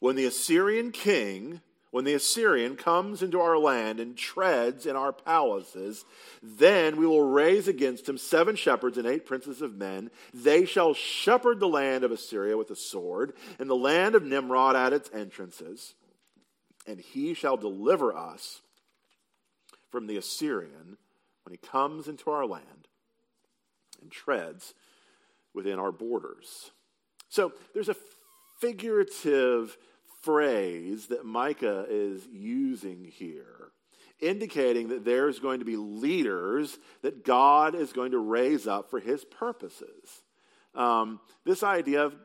When 0.00 0.16
the 0.16 0.24
Assyrian 0.24 0.90
king 0.90 1.60
when 1.92 2.06
the 2.06 2.14
Assyrian 2.14 2.74
comes 2.74 3.22
into 3.22 3.38
our 3.38 3.58
land 3.58 4.00
and 4.00 4.16
treads 4.16 4.86
in 4.86 4.96
our 4.96 5.12
palaces, 5.12 6.06
then 6.42 6.96
we 6.96 7.06
will 7.06 7.22
raise 7.22 7.68
against 7.68 8.08
him 8.08 8.16
seven 8.16 8.56
shepherds 8.56 8.96
and 8.96 9.06
eight 9.06 9.26
princes 9.26 9.60
of 9.60 9.76
men. 9.76 10.10
They 10.32 10.64
shall 10.64 10.94
shepherd 10.94 11.60
the 11.60 11.68
land 11.68 12.02
of 12.02 12.10
Assyria 12.10 12.56
with 12.56 12.70
a 12.70 12.76
sword, 12.76 13.34
and 13.58 13.68
the 13.68 13.76
land 13.76 14.14
of 14.14 14.24
Nimrod 14.24 14.74
at 14.74 14.94
its 14.94 15.10
entrances. 15.12 15.94
And 16.86 16.98
he 16.98 17.34
shall 17.34 17.58
deliver 17.58 18.16
us 18.16 18.62
from 19.90 20.06
the 20.06 20.16
Assyrian 20.16 20.96
when 21.44 21.50
he 21.50 21.58
comes 21.58 22.08
into 22.08 22.30
our 22.30 22.46
land 22.46 22.88
and 24.00 24.10
treads 24.10 24.72
within 25.52 25.78
our 25.78 25.92
borders. 25.92 26.70
So 27.28 27.52
there's 27.74 27.90
a 27.90 27.96
figurative 28.60 29.76
phrase 30.22 31.06
that 31.06 31.24
Micah 31.24 31.86
is 31.88 32.26
using 32.32 33.04
here, 33.04 33.72
indicating 34.20 34.88
that 34.88 35.04
there's 35.04 35.38
going 35.38 35.58
to 35.58 35.64
be 35.64 35.76
leaders 35.76 36.78
that 37.02 37.24
God 37.24 37.74
is 37.74 37.92
going 37.92 38.12
to 38.12 38.18
raise 38.18 38.66
up 38.66 38.90
for 38.90 39.00
his 39.00 39.24
purposes. 39.24 40.22
Um, 40.74 41.20
this 41.44 41.62
idea 41.62 42.04
of 42.04 42.16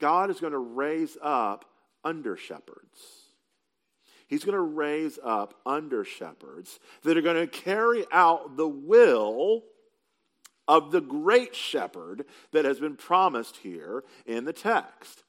God 0.00 0.30
is 0.30 0.40
going 0.40 0.52
to 0.52 0.58
raise 0.58 1.16
up 1.22 1.64
under 2.04 2.36
shepherds. 2.36 3.26
He's 4.26 4.44
going 4.44 4.56
to 4.56 4.60
raise 4.60 5.18
up 5.22 5.54
under 5.64 6.04
shepherds 6.04 6.80
that 7.02 7.16
are 7.16 7.22
going 7.22 7.36
to 7.36 7.46
carry 7.46 8.04
out 8.10 8.56
the 8.56 8.68
will 8.68 9.62
of 10.66 10.90
the 10.90 11.00
great 11.00 11.54
shepherd 11.54 12.24
that 12.52 12.64
has 12.64 12.80
been 12.80 12.96
promised 12.96 13.58
here 13.58 14.02
in 14.26 14.44
the 14.44 14.52
text. 14.52 15.22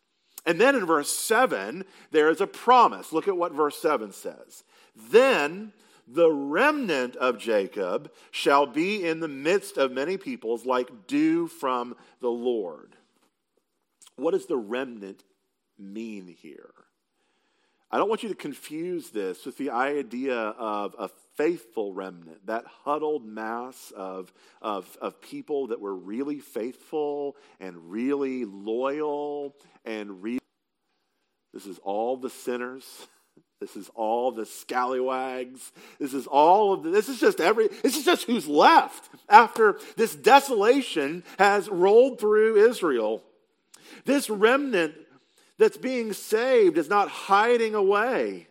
And 0.48 0.60
then 0.62 0.76
in 0.76 0.86
verse 0.86 1.12
7, 1.12 1.84
there 2.12 2.30
is 2.30 2.40
a 2.40 2.48
promise. 2.48 3.12
Look 3.12 3.28
at 3.28 3.36
what 3.36 3.52
verse 3.52 3.78
7 3.78 4.14
says. 4.14 4.64
Then 4.96 5.74
the 6.08 6.32
remnant 6.32 7.18
of 7.18 7.38
Jacob 7.38 8.10
shall 8.32 8.66
be 8.66 9.06
in 9.06 9.20
the 9.20 9.28
midst 9.28 9.78
of 9.78 9.92
many 9.92 10.16
peoples 10.16 10.66
like 10.66 11.06
dew 11.06 11.48
from 11.48 11.98
the 12.22 12.30
Lord. 12.30 12.96
What 14.16 14.32
does 14.32 14.46
the 14.46 14.58
remnant 14.58 15.22
mean 15.78 16.28
here? 16.28 16.74
I 17.92 17.98
don't 17.98 18.10
want 18.10 18.24
you 18.24 18.30
to 18.30 18.36
confuse 18.36 19.10
this 19.10 19.46
with 19.46 19.58
the 19.58 19.72
idea 19.72 20.36
of 20.38 20.96
a 20.98 21.10
faithful 21.38 21.94
remnant, 21.94 22.46
that 22.48 22.66
huddled 22.84 23.26
mass 23.26 23.94
of, 23.96 24.34
of, 24.62 24.98
of 25.00 25.22
people 25.22 25.68
that 25.68 25.80
were 25.80 25.96
really 25.96 26.40
faithful 26.40 27.38
and 27.60 27.92
really 27.92 28.44
loyal 28.44 29.56
and 29.86 30.24
real. 30.24 30.40
This 31.54 31.66
is 31.66 31.80
all 31.80 32.18
the 32.18 32.30
sinners. 32.30 32.84
This 33.60 33.76
is 33.76 33.90
all 33.96 34.32
the 34.32 34.46
scallywags. 34.46 35.72
This 36.00 36.14
is 36.14 36.28
all 36.28 36.74
of 36.74 36.84
the, 36.84 36.92
this 36.92 37.10
is 37.10 37.20
just 37.20 37.42
every, 37.42 37.70
this 37.82 37.98
is 37.98 38.06
just 38.06 38.26
who's 38.26 38.48
left 38.48 39.10
after 39.28 39.80
this 39.96 40.14
desolation 40.14 41.24
has 41.40 41.68
rolled 41.68 42.20
through 42.20 42.70
Israel. 42.70 43.24
This 44.06 44.30
remnant 44.30 44.94
that's 45.58 45.78
being 45.78 46.14
saved 46.14 46.78
is 46.78 46.88
not 46.88 47.10
hiding 47.10 47.74
away. 47.74 48.47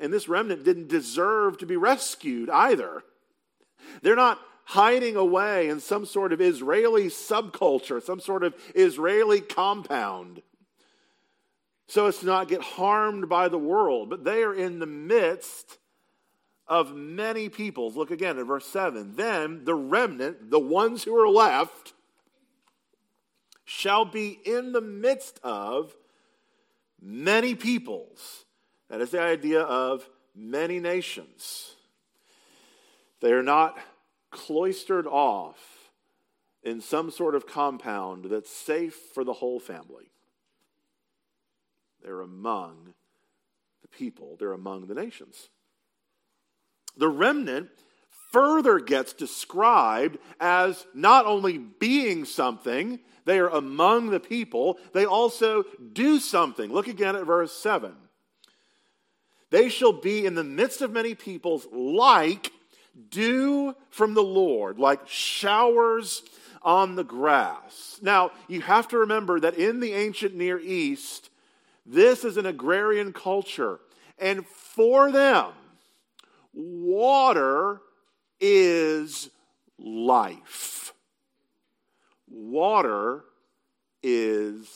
And 0.00 0.12
this 0.12 0.28
remnant 0.28 0.64
didn't 0.64 0.88
deserve 0.88 1.58
to 1.58 1.66
be 1.66 1.76
rescued 1.76 2.50
either. 2.50 3.02
They're 4.02 4.16
not 4.16 4.40
hiding 4.64 5.16
away 5.16 5.68
in 5.68 5.80
some 5.80 6.04
sort 6.04 6.32
of 6.32 6.40
Israeli 6.40 7.06
subculture, 7.06 8.02
some 8.02 8.20
sort 8.20 8.44
of 8.44 8.54
Israeli 8.74 9.40
compound, 9.40 10.42
so 11.86 12.06
as 12.06 12.18
to 12.18 12.26
not 12.26 12.48
get 12.48 12.60
harmed 12.60 13.28
by 13.30 13.48
the 13.48 13.58
world. 13.58 14.10
But 14.10 14.24
they 14.24 14.42
are 14.42 14.54
in 14.54 14.78
the 14.78 14.86
midst 14.86 15.78
of 16.66 16.94
many 16.94 17.48
peoples. 17.48 17.96
Look 17.96 18.10
again 18.10 18.38
at 18.38 18.46
verse 18.46 18.66
7. 18.66 19.16
Then 19.16 19.64
the 19.64 19.74
remnant, 19.74 20.50
the 20.50 20.58
ones 20.58 21.02
who 21.04 21.16
are 21.16 21.28
left, 21.28 21.94
shall 23.64 24.04
be 24.04 24.38
in 24.44 24.72
the 24.72 24.80
midst 24.80 25.40
of 25.42 25.96
many 27.00 27.54
peoples. 27.54 28.44
That 28.88 29.00
is 29.00 29.10
the 29.10 29.20
idea 29.20 29.60
of 29.60 30.08
many 30.34 30.80
nations. 30.80 31.74
They 33.20 33.32
are 33.32 33.42
not 33.42 33.78
cloistered 34.30 35.06
off 35.06 35.58
in 36.62 36.80
some 36.80 37.10
sort 37.10 37.34
of 37.34 37.46
compound 37.46 38.26
that's 38.26 38.50
safe 38.50 38.94
for 39.14 39.24
the 39.24 39.32
whole 39.32 39.60
family. 39.60 40.10
They're 42.02 42.20
among 42.20 42.94
the 43.82 43.88
people, 43.88 44.36
they're 44.38 44.52
among 44.52 44.86
the 44.86 44.94
nations. 44.94 45.48
The 46.96 47.08
remnant 47.08 47.70
further 48.32 48.78
gets 48.78 49.12
described 49.12 50.18
as 50.40 50.86
not 50.94 51.26
only 51.26 51.58
being 51.58 52.24
something, 52.24 53.00
they 53.24 53.38
are 53.38 53.48
among 53.48 54.10
the 54.10 54.20
people, 54.20 54.78
they 54.92 55.04
also 55.04 55.64
do 55.92 56.18
something. 56.18 56.72
Look 56.72 56.88
again 56.88 57.16
at 57.16 57.26
verse 57.26 57.52
7. 57.52 57.94
They 59.50 59.68
shall 59.68 59.92
be 59.92 60.26
in 60.26 60.34
the 60.34 60.44
midst 60.44 60.82
of 60.82 60.92
many 60.92 61.14
peoples 61.14 61.66
like 61.72 62.52
dew 63.10 63.74
from 63.90 64.14
the 64.14 64.22
Lord, 64.22 64.78
like 64.78 65.08
showers 65.08 66.22
on 66.62 66.96
the 66.96 67.04
grass. 67.04 67.98
Now, 68.02 68.32
you 68.48 68.60
have 68.60 68.88
to 68.88 68.98
remember 68.98 69.40
that 69.40 69.54
in 69.54 69.80
the 69.80 69.92
ancient 69.92 70.34
Near 70.34 70.58
East, 70.58 71.30
this 71.86 72.24
is 72.24 72.36
an 72.36 72.46
agrarian 72.46 73.12
culture. 73.12 73.80
And 74.18 74.46
for 74.46 75.10
them, 75.12 75.52
water 76.52 77.80
is 78.40 79.30
life. 79.78 80.92
Water 82.28 83.24
is 84.02 84.68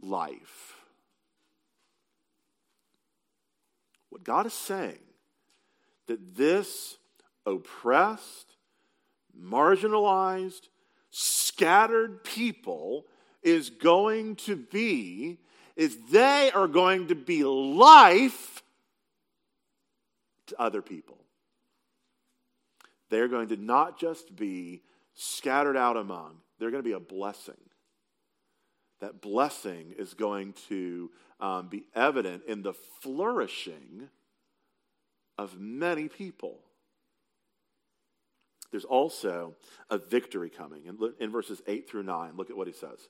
life. 0.00 0.79
What 4.20 4.26
God 4.26 4.46
is 4.46 4.52
saying 4.52 4.98
that 6.06 6.36
this 6.36 6.98
oppressed, 7.46 8.54
marginalized, 9.42 10.68
scattered 11.10 12.22
people 12.22 13.06
is 13.42 13.70
going 13.70 14.36
to 14.36 14.56
be 14.56 15.38
is 15.74 15.96
they 16.10 16.50
are 16.54 16.68
going 16.68 17.08
to 17.08 17.14
be 17.14 17.44
life 17.44 18.62
to 20.48 20.60
other 20.60 20.82
people. 20.82 21.16
They're 23.08 23.28
going 23.28 23.48
to 23.48 23.56
not 23.56 23.98
just 23.98 24.36
be 24.36 24.82
scattered 25.14 25.78
out 25.78 25.96
among, 25.96 26.36
they're 26.58 26.70
going 26.70 26.82
to 26.82 26.88
be 26.88 26.94
a 26.94 27.00
blessing. 27.00 27.54
That 29.00 29.22
blessing 29.22 29.94
is 29.96 30.12
going 30.12 30.52
to 30.68 31.10
um, 31.40 31.68
be 31.68 31.84
evident 31.94 32.42
in 32.46 32.62
the 32.62 32.74
flourishing 33.00 34.08
of 35.38 35.58
many 35.58 36.08
people. 36.08 36.60
There's 38.70 38.84
also 38.84 39.54
a 39.88 39.98
victory 39.98 40.50
coming. 40.50 40.84
In, 40.86 40.98
in 41.18 41.32
verses 41.32 41.60
8 41.66 41.88
through 41.88 42.04
9, 42.04 42.36
look 42.36 42.50
at 42.50 42.56
what 42.56 42.66
he 42.66 42.72
says. 42.72 43.08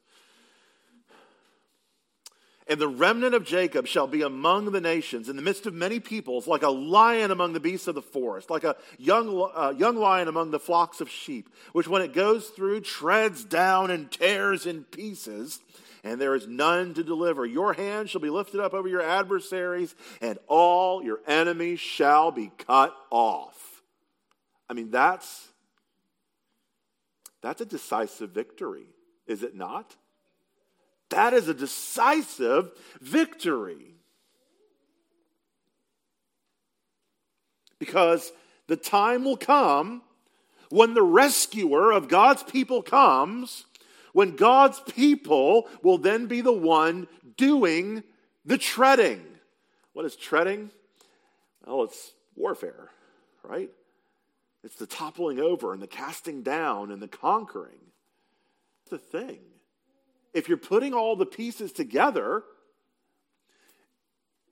And 2.70 2.80
the 2.80 2.86
remnant 2.86 3.34
of 3.34 3.44
Jacob 3.44 3.88
shall 3.88 4.06
be 4.06 4.22
among 4.22 4.70
the 4.70 4.80
nations, 4.80 5.28
in 5.28 5.34
the 5.34 5.42
midst 5.42 5.66
of 5.66 5.74
many 5.74 5.98
peoples, 5.98 6.46
like 6.46 6.62
a 6.62 6.70
lion 6.70 7.32
among 7.32 7.52
the 7.52 7.58
beasts 7.58 7.88
of 7.88 7.96
the 7.96 8.00
forest, 8.00 8.48
like 8.48 8.62
a 8.62 8.76
young, 8.96 9.50
uh, 9.56 9.74
young 9.76 9.96
lion 9.96 10.28
among 10.28 10.52
the 10.52 10.60
flocks 10.60 11.00
of 11.00 11.10
sheep, 11.10 11.48
which 11.72 11.88
when 11.88 12.00
it 12.00 12.12
goes 12.12 12.46
through 12.46 12.82
treads 12.82 13.44
down 13.44 13.90
and 13.90 14.08
tears 14.08 14.66
in 14.66 14.84
pieces, 14.84 15.58
and 16.04 16.20
there 16.20 16.36
is 16.36 16.46
none 16.46 16.94
to 16.94 17.02
deliver. 17.02 17.44
Your 17.44 17.72
hand 17.72 18.08
shall 18.08 18.20
be 18.20 18.30
lifted 18.30 18.60
up 18.60 18.72
over 18.72 18.86
your 18.86 19.02
adversaries, 19.02 19.96
and 20.20 20.38
all 20.46 21.02
your 21.02 21.18
enemies 21.26 21.80
shall 21.80 22.30
be 22.30 22.52
cut 22.56 22.94
off. 23.10 23.82
I 24.68 24.74
mean, 24.74 24.92
that's, 24.92 25.48
that's 27.42 27.60
a 27.60 27.66
decisive 27.66 28.30
victory, 28.30 28.86
is 29.26 29.42
it 29.42 29.56
not? 29.56 29.96
That 31.10 31.34
is 31.34 31.48
a 31.48 31.54
decisive 31.54 32.70
victory. 33.00 33.94
Because 37.78 38.32
the 38.68 38.76
time 38.76 39.24
will 39.24 39.36
come 39.36 40.02
when 40.70 40.94
the 40.94 41.02
rescuer 41.02 41.90
of 41.92 42.08
God's 42.08 42.42
people 42.44 42.82
comes, 42.82 43.64
when 44.12 44.36
God's 44.36 44.80
people 44.80 45.68
will 45.82 45.98
then 45.98 46.26
be 46.26 46.40
the 46.40 46.52
one 46.52 47.08
doing 47.36 48.04
the 48.44 48.58
treading. 48.58 49.24
What 49.92 50.04
is 50.04 50.14
treading? 50.14 50.70
Well, 51.66 51.84
it's 51.84 52.12
warfare, 52.36 52.90
right? 53.42 53.70
It's 54.62 54.76
the 54.76 54.86
toppling 54.86 55.40
over 55.40 55.72
and 55.72 55.82
the 55.82 55.88
casting 55.88 56.42
down 56.42 56.92
and 56.92 57.02
the 57.02 57.08
conquering. 57.08 57.80
It's 58.82 58.90
the 58.90 58.98
thing 58.98 59.40
if 60.32 60.48
you're 60.48 60.58
putting 60.58 60.94
all 60.94 61.16
the 61.16 61.26
pieces 61.26 61.72
together, 61.72 62.42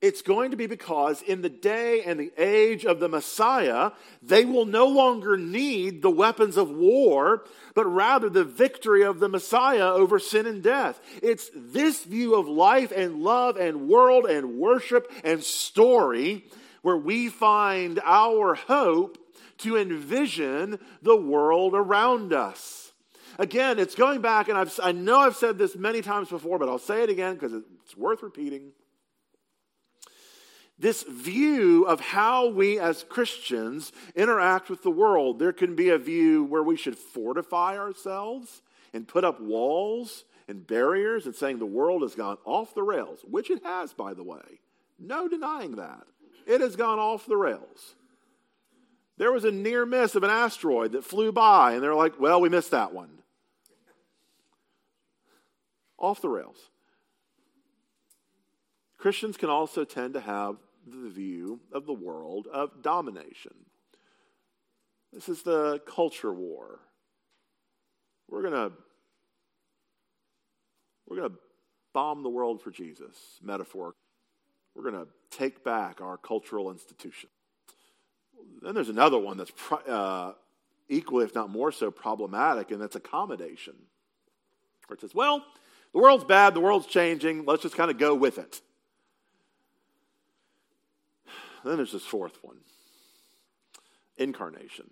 it's 0.01 0.21
going 0.21 0.51
to 0.51 0.57
be 0.57 0.67
because 0.67 1.21
in 1.21 1.41
the 1.41 1.49
day 1.49 2.03
and 2.03 2.19
the 2.19 2.31
age 2.37 2.85
of 2.85 3.01
the 3.01 3.09
Messiah, 3.09 3.91
they 4.21 4.45
will 4.45 4.65
no 4.65 4.87
longer 4.87 5.35
need 5.35 6.01
the 6.01 6.09
weapons 6.09 6.55
of 6.55 6.69
war, 6.69 7.43
but 7.75 7.85
rather 7.85 8.29
the 8.29 8.45
victory 8.45 9.03
of 9.03 9.19
the 9.19 9.27
Messiah 9.27 9.91
over 9.91 10.17
sin 10.17 10.45
and 10.45 10.63
death. 10.63 11.01
It's 11.21 11.49
this 11.53 12.03
view 12.03 12.35
of 12.35 12.47
life 12.47 12.93
and 12.95 13.21
love 13.23 13.57
and 13.57 13.89
world 13.89 14.25
and 14.25 14.57
worship 14.57 15.11
and 15.25 15.43
story 15.43 16.45
where 16.81 16.97
we 16.97 17.27
find 17.27 17.99
our 18.05 18.55
hope 18.55 19.17
to 19.59 19.75
envision 19.75 20.79
the 21.01 21.17
world 21.17 21.73
around 21.75 22.31
us. 22.31 22.88
Again, 23.39 23.79
it's 23.79 23.95
going 23.95 24.19
back, 24.19 24.49
and 24.49 24.57
I've, 24.57 24.77
I 24.83 24.91
know 24.91 25.19
I've 25.19 25.37
said 25.37 25.57
this 25.57 25.77
many 25.77 26.01
times 26.01 26.27
before, 26.27 26.59
but 26.59 26.67
I'll 26.67 26.77
say 26.77 27.03
it 27.03 27.09
again 27.09 27.35
because 27.35 27.53
it's 27.53 27.95
worth 27.95 28.21
repeating. 28.21 28.73
This 30.77 31.03
view 31.03 31.85
of 31.85 32.01
how 32.01 32.49
we 32.49 32.79
as 32.79 33.05
Christians 33.07 33.93
interact 34.13 34.69
with 34.69 34.83
the 34.83 34.91
world, 34.91 35.39
there 35.39 35.53
can 35.53 35.73
be 35.73 35.87
a 35.87 35.97
view 35.97 36.43
where 36.43 36.63
we 36.63 36.75
should 36.75 36.97
fortify 36.97 37.77
ourselves 37.77 38.61
and 38.93 39.07
put 39.07 39.23
up 39.23 39.39
walls 39.39 40.25
and 40.49 40.67
barriers 40.67 41.25
and 41.25 41.33
saying 41.33 41.59
the 41.59 41.65
world 41.65 42.01
has 42.01 42.15
gone 42.15 42.37
off 42.43 42.75
the 42.75 42.83
rails, 42.83 43.21
which 43.23 43.49
it 43.49 43.63
has, 43.63 43.93
by 43.93 44.13
the 44.13 44.23
way. 44.23 44.59
No 44.99 45.29
denying 45.29 45.77
that. 45.77 46.05
It 46.45 46.59
has 46.59 46.75
gone 46.75 46.99
off 46.99 47.25
the 47.25 47.37
rails. 47.37 47.95
There 49.17 49.31
was 49.31 49.45
a 49.45 49.51
near 49.51 49.85
miss 49.85 50.15
of 50.15 50.23
an 50.23 50.29
asteroid 50.29 50.91
that 50.91 51.05
flew 51.05 51.31
by, 51.31 51.73
and 51.73 51.81
they're 51.83 51.95
like, 51.95 52.19
well, 52.19 52.41
we 52.41 52.49
missed 52.49 52.71
that 52.71 52.93
one. 52.93 53.18
Off 55.99 56.21
the 56.21 56.29
rails. 56.29 56.57
Christians 58.97 59.37
can 59.37 59.49
also 59.49 59.83
tend 59.83 60.13
to 60.13 60.19
have 60.21 60.57
the 60.87 61.09
view 61.09 61.59
of 61.71 61.85
the 61.85 61.93
world 61.93 62.47
of 62.51 62.81
domination. 62.81 63.53
This 65.13 65.29
is 65.29 65.43
the 65.43 65.81
culture 65.85 66.33
war. 66.33 66.79
We're 68.29 68.41
going 68.41 68.53
to 68.53 68.71
we're 71.07 71.17
going 71.17 71.31
to 71.31 71.37
bomb 71.93 72.21
the 72.21 72.29
world 72.29 72.61
for 72.61 72.69
Jesus, 72.69 73.15
metaphor. 73.41 73.95
We're 74.75 74.91
going 74.91 75.05
to 75.05 75.07
take 75.35 75.63
back 75.63 76.01
our 76.01 76.17
cultural 76.17 76.71
institution. 76.71 77.29
Then 78.61 78.75
there's 78.75 78.89
another 78.89 79.17
one 79.17 79.37
that's 79.37 79.51
uh, 79.87 80.33
equally, 80.87 81.25
if 81.25 81.33
not 81.33 81.49
more 81.49 81.71
so, 81.71 81.89
problematic, 81.89 82.69
and 82.69 82.79
that's 82.79 82.95
accommodation. 82.95 83.73
Where 84.87 84.95
it 84.95 85.01
says, 85.01 85.15
well, 85.15 85.43
the 85.93 85.99
world's 85.99 86.23
bad, 86.23 86.53
the 86.53 86.59
world's 86.59 86.87
changing, 86.87 87.45
let's 87.45 87.63
just 87.63 87.75
kind 87.75 87.91
of 87.91 87.97
go 87.97 88.13
with 88.13 88.37
it. 88.37 88.61
Then 91.63 91.77
there's 91.77 91.91
this 91.91 92.05
fourth 92.05 92.37
one 92.41 92.57
incarnation. 94.17 94.89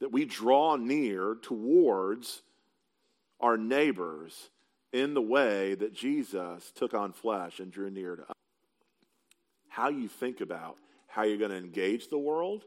That 0.00 0.12
we 0.12 0.24
draw 0.24 0.76
near 0.76 1.36
towards 1.42 2.42
our 3.40 3.56
neighbors 3.56 4.50
in 4.92 5.14
the 5.14 5.22
way 5.22 5.74
that 5.74 5.92
Jesus 5.92 6.72
took 6.74 6.94
on 6.94 7.12
flesh 7.12 7.60
and 7.60 7.70
drew 7.70 7.90
near 7.90 8.16
to 8.16 8.22
us. 8.22 8.32
How 9.68 9.88
you 9.88 10.08
think 10.08 10.40
about 10.40 10.76
how 11.06 11.22
you're 11.22 11.38
going 11.38 11.50
to 11.50 11.56
engage 11.56 12.08
the 12.08 12.18
world 12.18 12.64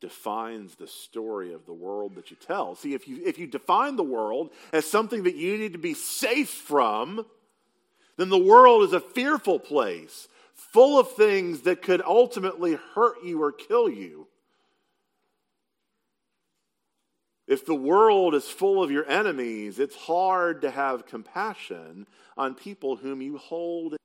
defines 0.00 0.74
the 0.74 0.86
story 0.86 1.52
of 1.52 1.66
the 1.66 1.72
world 1.72 2.14
that 2.16 2.30
you 2.30 2.36
tell. 2.36 2.74
See, 2.74 2.94
if 2.94 3.08
you, 3.08 3.22
if 3.24 3.38
you 3.38 3.46
define 3.46 3.96
the 3.96 4.02
world 4.02 4.50
as 4.72 4.88
something 4.88 5.22
that 5.24 5.36
you 5.36 5.56
need 5.56 5.72
to 5.72 5.78
be 5.78 5.94
safe 5.94 6.50
from, 6.50 7.26
then 8.16 8.28
the 8.28 8.38
world 8.38 8.82
is 8.82 8.92
a 8.92 9.00
fearful 9.00 9.58
place, 9.58 10.28
full 10.54 10.98
of 10.98 11.12
things 11.12 11.62
that 11.62 11.82
could 11.82 12.02
ultimately 12.02 12.78
hurt 12.94 13.24
you 13.24 13.42
or 13.42 13.52
kill 13.52 13.88
you. 13.88 14.26
If 17.46 17.64
the 17.64 17.74
world 17.74 18.34
is 18.34 18.48
full 18.48 18.82
of 18.82 18.90
your 18.90 19.08
enemies, 19.08 19.78
it's 19.78 19.94
hard 19.94 20.62
to 20.62 20.70
have 20.70 21.06
compassion 21.06 22.06
on 22.36 22.54
people 22.54 22.96
whom 22.96 23.22
you 23.22 23.38
hold 23.38 23.95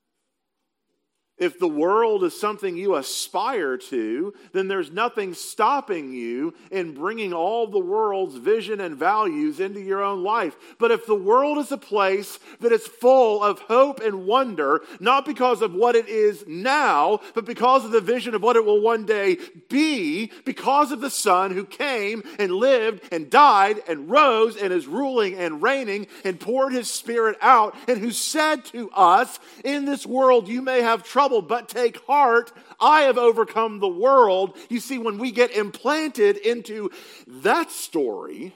if 1.42 1.58
the 1.58 1.68
world 1.68 2.24
is 2.24 2.40
something 2.40 2.78
you 2.78 2.96
aspire 2.96 3.76
to, 3.76 4.32
then 4.54 4.68
there's 4.68 4.92
nothing 4.92 5.34
stopping 5.34 6.14
you 6.14 6.54
in 6.70 6.94
bringing 6.94 7.34
all 7.34 7.66
the 7.66 7.80
world's 7.80 8.36
vision 8.36 8.80
and 8.80 8.96
values 8.96 9.60
into 9.60 9.82
your 9.82 10.04
own 10.04 10.24
life. 10.24 10.56
But 10.78 10.92
if 10.92 11.08
the 11.08 11.16
world 11.16 11.58
is 11.58 11.72
a 11.72 11.80
place 11.80 12.38
that 12.60 12.72
is 12.72 12.86
full 12.86 13.42
of 13.42 13.58
hope 13.58 14.02
and 14.02 14.28
wonder, 14.28 14.84
not 15.00 15.26
because 15.26 15.64
of 15.64 15.74
what 15.74 15.96
it 15.96 16.08
is 16.08 16.46
now, 16.46 17.22
but 17.34 17.46
because 17.46 17.86
of 17.86 17.92
the 17.92 18.02
vision 18.02 18.36
of 18.36 18.44
what 18.44 18.56
it 18.56 18.64
will 18.64 18.80
one 18.80 19.08
day 19.08 19.40
be, 19.68 20.32
because 20.46 20.92
of 20.92 21.02
the 21.02 21.10
Son 21.10 21.50
who 21.50 21.66
came 21.66 22.22
and 22.38 22.52
lived 22.52 23.02
and 23.12 23.32
died 23.32 23.82
and 23.88 24.12
rose 24.12 24.56
and 24.56 24.72
is 24.72 24.86
ruling 24.86 25.34
and 25.34 25.64
reigning 25.64 26.06
and 26.24 26.40
poured 26.40 26.72
his 26.72 26.88
Spirit 26.88 27.36
out, 27.42 27.76
and 27.88 27.98
who 27.98 28.12
said 28.12 28.64
to 28.66 28.92
us, 28.92 29.40
In 29.66 29.86
this 29.86 30.06
world 30.06 30.48
you 30.48 30.62
may 30.62 30.84
have 30.84 31.02
trouble 31.02 31.31
trouble, 31.32 31.48
but 31.48 31.70
take 31.70 32.06
heart, 32.06 32.52
I 32.80 33.02
have 33.02 33.18
overcome 33.18 33.80
the 33.80 33.88
world. 33.88 34.58
You 34.70 34.80
see, 34.80 34.98
when 34.98 35.18
we 35.18 35.32
get 35.32 35.52
implanted 35.52 36.38
into 36.38 36.92
that 37.28 37.72
story, 37.72 38.54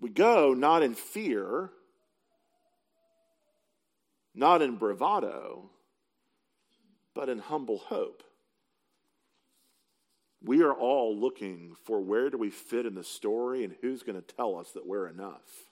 we 0.00 0.10
go 0.10 0.54
not 0.54 0.82
in 0.82 0.94
fear, 0.94 1.70
not 4.34 4.60
in 4.62 4.76
bravado, 4.76 5.70
but 7.14 7.28
in 7.28 7.38
humble 7.38 7.78
hope. 7.78 8.22
We 10.42 10.62
are 10.62 10.74
all 10.74 11.16
looking 11.16 11.74
for 11.84 12.00
where 12.00 12.28
do 12.28 12.36
we 12.36 12.50
fit 12.50 12.84
in 12.84 12.94
the 12.94 13.04
story 13.04 13.64
and 13.64 13.74
who's 13.80 14.02
going 14.02 14.20
to 14.20 14.34
tell 14.34 14.56
us 14.56 14.72
that 14.72 14.86
we're 14.86 15.08
enough. 15.08 15.63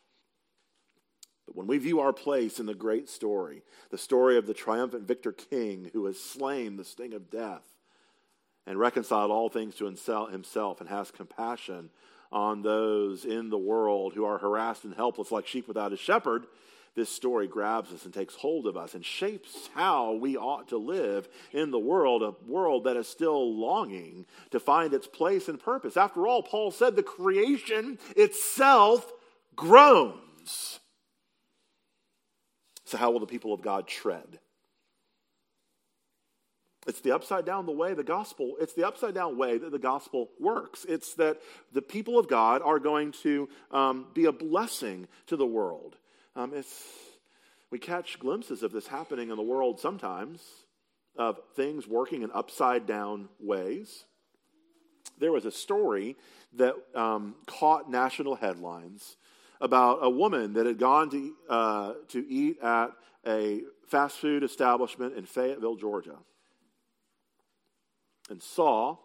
But 1.52 1.58
when 1.58 1.66
we 1.66 1.76
view 1.76 2.00
our 2.00 2.14
place 2.14 2.58
in 2.58 2.64
the 2.64 2.74
great 2.74 3.10
story, 3.10 3.62
the 3.90 3.98
story 3.98 4.38
of 4.38 4.46
the 4.46 4.54
triumphant 4.54 5.06
victor 5.06 5.32
king 5.32 5.90
who 5.92 6.06
has 6.06 6.18
slain 6.18 6.78
the 6.78 6.84
sting 6.84 7.12
of 7.12 7.30
death 7.30 7.62
and 8.66 8.78
reconciled 8.78 9.30
all 9.30 9.50
things 9.50 9.74
to 9.76 9.84
himself 9.84 10.80
and 10.80 10.88
has 10.88 11.10
compassion 11.10 11.90
on 12.30 12.62
those 12.62 13.26
in 13.26 13.50
the 13.50 13.58
world 13.58 14.14
who 14.14 14.24
are 14.24 14.38
harassed 14.38 14.84
and 14.84 14.94
helpless 14.94 15.30
like 15.30 15.46
sheep 15.46 15.68
without 15.68 15.92
a 15.92 15.96
shepherd, 15.98 16.46
this 16.94 17.10
story 17.10 17.46
grabs 17.46 17.92
us 17.92 18.06
and 18.06 18.14
takes 18.14 18.34
hold 18.34 18.66
of 18.66 18.76
us 18.76 18.94
and 18.94 19.04
shapes 19.04 19.68
how 19.74 20.12
we 20.12 20.38
ought 20.38 20.68
to 20.68 20.78
live 20.78 21.28
in 21.52 21.70
the 21.70 21.78
world, 21.78 22.22
a 22.22 22.34
world 22.46 22.84
that 22.84 22.96
is 22.96 23.06
still 23.06 23.54
longing 23.54 24.24
to 24.52 24.58
find 24.58 24.94
its 24.94 25.06
place 25.06 25.48
and 25.48 25.62
purpose. 25.62 25.98
After 25.98 26.26
all, 26.26 26.42
Paul 26.42 26.70
said 26.70 26.96
the 26.96 27.02
creation 27.02 27.98
itself 28.16 29.12
groans 29.54 30.80
so, 32.92 32.98
how 32.98 33.10
will 33.10 33.20
the 33.20 33.26
people 33.26 33.54
of 33.54 33.62
God 33.62 33.88
tread? 33.88 34.38
It's 36.86 37.00
the 37.00 37.12
upside 37.12 37.46
down 37.46 37.64
the 37.64 37.72
way 37.72 37.94
the 37.94 38.04
gospel, 38.04 38.56
it's 38.60 38.74
the 38.74 38.86
upside 38.86 39.14
down 39.14 39.38
way 39.38 39.56
that 39.56 39.72
the 39.72 39.78
gospel 39.78 40.28
works. 40.38 40.84
It's 40.86 41.14
that 41.14 41.40
the 41.72 41.80
people 41.80 42.18
of 42.18 42.28
God 42.28 42.60
are 42.60 42.78
going 42.78 43.12
to 43.22 43.48
um, 43.70 44.08
be 44.12 44.26
a 44.26 44.32
blessing 44.32 45.08
to 45.28 45.38
the 45.38 45.46
world. 45.46 45.96
Um, 46.36 46.52
it's, 46.54 46.84
we 47.70 47.78
catch 47.78 48.18
glimpses 48.18 48.62
of 48.62 48.72
this 48.72 48.88
happening 48.88 49.30
in 49.30 49.36
the 49.36 49.42
world 49.42 49.80
sometimes, 49.80 50.42
of 51.16 51.38
things 51.56 51.88
working 51.88 52.20
in 52.20 52.30
upside 52.34 52.86
down 52.86 53.30
ways. 53.40 54.04
There 55.18 55.32
was 55.32 55.46
a 55.46 55.50
story 55.50 56.16
that 56.56 56.74
um, 56.94 57.36
caught 57.46 57.90
national 57.90 58.34
headlines 58.34 59.16
about 59.62 60.00
a 60.02 60.10
woman 60.10 60.54
that 60.54 60.66
had 60.66 60.78
gone 60.78 61.08
to, 61.08 61.32
uh, 61.48 61.92
to 62.08 62.28
eat 62.28 62.58
at 62.60 62.88
a 63.26 63.62
fast 63.86 64.18
food 64.18 64.42
establishment 64.42 65.16
in 65.16 65.24
Fayetteville, 65.24 65.76
Georgia, 65.76 66.16
and 68.28 68.42
saw 68.42 68.96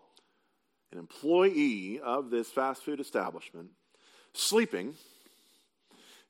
an 0.91 0.98
employee 0.98 2.00
of 2.00 2.32
this 2.32 2.50
fast 2.50 2.84
food 2.84 3.00
establishment 3.00 3.70
sleeping 4.34 4.96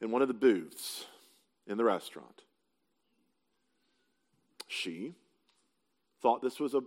in 0.02 0.12
one 0.12 0.22
of 0.22 0.28
the 0.28 0.34
booths 0.34 1.06
in 1.66 1.78
the 1.78 1.84
restaurant. 1.86 2.42
She 4.68 5.13
thought 6.22 6.42
this 6.42 6.60
was 6.60 6.74
a 6.74 6.82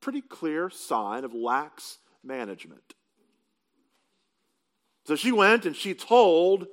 pretty 0.00 0.20
clear 0.20 0.68
sign 0.68 1.24
of 1.24 1.32
lax 1.32 1.98
management. 2.22 2.94
So 5.10 5.16
she 5.16 5.32
went 5.32 5.66
and 5.66 5.74
she 5.74 5.92
told 5.92 6.68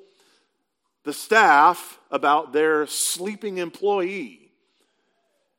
the 1.04 1.12
staff 1.12 1.97
about 2.12 2.54
their 2.54 2.86
sleeping 2.86 3.58
employee. 3.58 4.52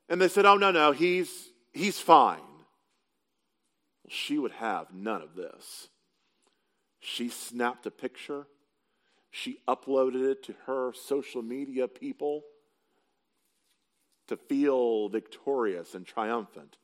And 0.08 0.20
they 0.20 0.28
said, 0.28 0.46
Oh, 0.46 0.54
no, 0.54 0.70
no, 0.70 0.92
he's, 0.92 1.48
he's 1.72 1.98
fine. 1.98 2.38
Well, 2.38 4.10
she 4.10 4.38
would 4.38 4.52
have 4.52 4.94
none 4.94 5.22
of 5.22 5.34
this. 5.34 5.88
She 7.00 7.30
snapped 7.30 7.84
a 7.86 7.90
picture, 7.90 8.46
she 9.32 9.58
uploaded 9.66 10.30
it 10.30 10.44
to 10.44 10.54
her 10.66 10.92
social 10.92 11.42
media 11.42 11.88
people 11.88 12.44
to 14.28 14.36
feel 14.36 15.08
victorious 15.08 15.96
and 15.96 16.06
triumphant 16.06 16.76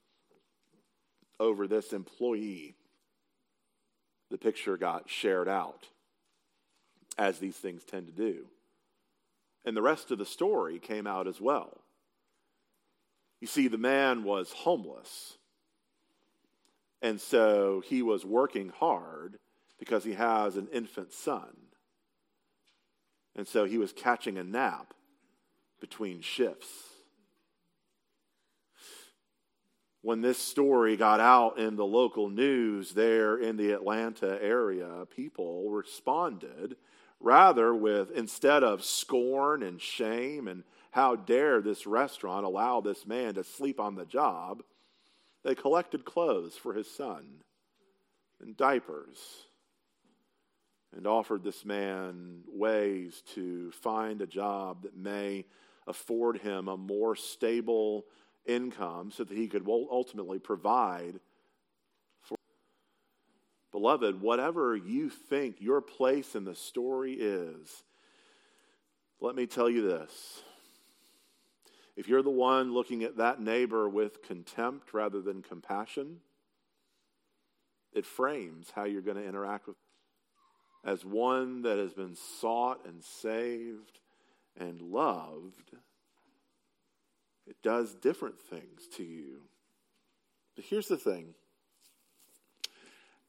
over 1.38 1.68
this 1.68 1.92
employee 1.92 2.74
the 4.34 4.38
picture 4.38 4.76
got 4.76 5.08
shared 5.08 5.48
out, 5.48 5.86
as 7.16 7.38
these 7.38 7.54
things 7.54 7.84
tend 7.84 8.08
to 8.08 8.12
do. 8.12 8.46
And 9.64 9.76
the 9.76 9.82
rest 9.82 10.10
of 10.10 10.18
the 10.18 10.26
story 10.26 10.80
came 10.80 11.06
out 11.06 11.28
as 11.28 11.40
well. 11.40 11.78
You 13.40 13.46
see, 13.46 13.68
the 13.68 13.78
man 13.78 14.24
was 14.24 14.50
homeless. 14.50 15.38
And 17.00 17.20
so 17.20 17.80
he 17.86 18.02
was 18.02 18.24
working 18.24 18.70
hard 18.70 19.38
because 19.78 20.02
he 20.02 20.14
has 20.14 20.56
an 20.56 20.66
infant 20.72 21.12
son. 21.12 21.56
And 23.36 23.46
so 23.46 23.66
he 23.66 23.78
was 23.78 23.92
catching 23.92 24.36
a 24.36 24.42
nap 24.42 24.94
between 25.80 26.22
shifts. 26.22 26.93
When 30.04 30.20
this 30.20 30.36
story 30.36 30.98
got 30.98 31.18
out 31.18 31.58
in 31.58 31.76
the 31.76 31.86
local 31.86 32.28
news 32.28 32.92
there 32.92 33.38
in 33.38 33.56
the 33.56 33.70
Atlanta 33.70 34.38
area, 34.42 35.06
people 35.16 35.70
responded 35.70 36.76
rather 37.20 37.74
with 37.74 38.10
instead 38.10 38.62
of 38.62 38.84
scorn 38.84 39.62
and 39.62 39.80
shame 39.80 40.46
and 40.46 40.62
how 40.90 41.16
dare 41.16 41.62
this 41.62 41.86
restaurant 41.86 42.44
allow 42.44 42.82
this 42.82 43.06
man 43.06 43.32
to 43.32 43.42
sleep 43.42 43.80
on 43.80 43.94
the 43.94 44.04
job, 44.04 44.62
they 45.42 45.54
collected 45.54 46.04
clothes 46.04 46.54
for 46.54 46.74
his 46.74 46.90
son 46.90 47.24
and 48.42 48.58
diapers 48.58 49.18
and 50.94 51.06
offered 51.06 51.42
this 51.42 51.64
man 51.64 52.42
ways 52.46 53.22
to 53.34 53.70
find 53.70 54.20
a 54.20 54.26
job 54.26 54.82
that 54.82 54.94
may 54.94 55.46
afford 55.86 56.36
him 56.36 56.68
a 56.68 56.76
more 56.76 57.16
stable 57.16 58.04
income 58.46 59.11
so 59.11 59.24
that 59.24 59.37
he 59.37 59.48
could 59.48 59.66
ultimately 59.68 60.38
provide 60.38 61.20
for. 62.20 62.37
Beloved, 63.72 64.20
whatever 64.20 64.76
you 64.76 65.11
think 65.11 65.61
your 65.61 65.80
place 65.80 66.35
in 66.35 66.44
the 66.44 66.54
story 66.54 67.14
is, 67.14 67.83
let 69.20 69.35
me 69.35 69.46
tell 69.46 69.70
you 69.70 69.87
this. 69.87 70.42
If 71.96 72.09
you're 72.09 72.22
the 72.22 72.30
one 72.30 72.74
looking 72.74 73.04
at 73.04 73.18
that 73.18 73.40
neighbor 73.40 73.88
with 73.88 74.22
contempt 74.22 74.92
rather 74.92 75.20
than 75.20 75.42
compassion, 75.42 76.20
it 77.92 78.04
frames 78.04 78.72
how 78.74 78.85
you're 78.85 79.02
going 79.02 79.16
to 79.16 79.26
interact 79.26 79.68
with 79.68 79.76
as 80.85 81.04
one 81.04 81.62
that 81.62 81.78
has 81.78 81.94
been 81.94 82.14
sought 82.14 82.85
and 82.87 83.02
saved 83.02 84.00
and 84.59 84.80
loved 84.80 85.72
it 87.46 87.57
does 87.62 87.94
different 87.94 88.40
things 88.40 88.88
to 88.96 89.02
you. 89.02 89.42
But 90.57 90.64
here's 90.64 90.88
the 90.88 90.96
thing 90.96 91.35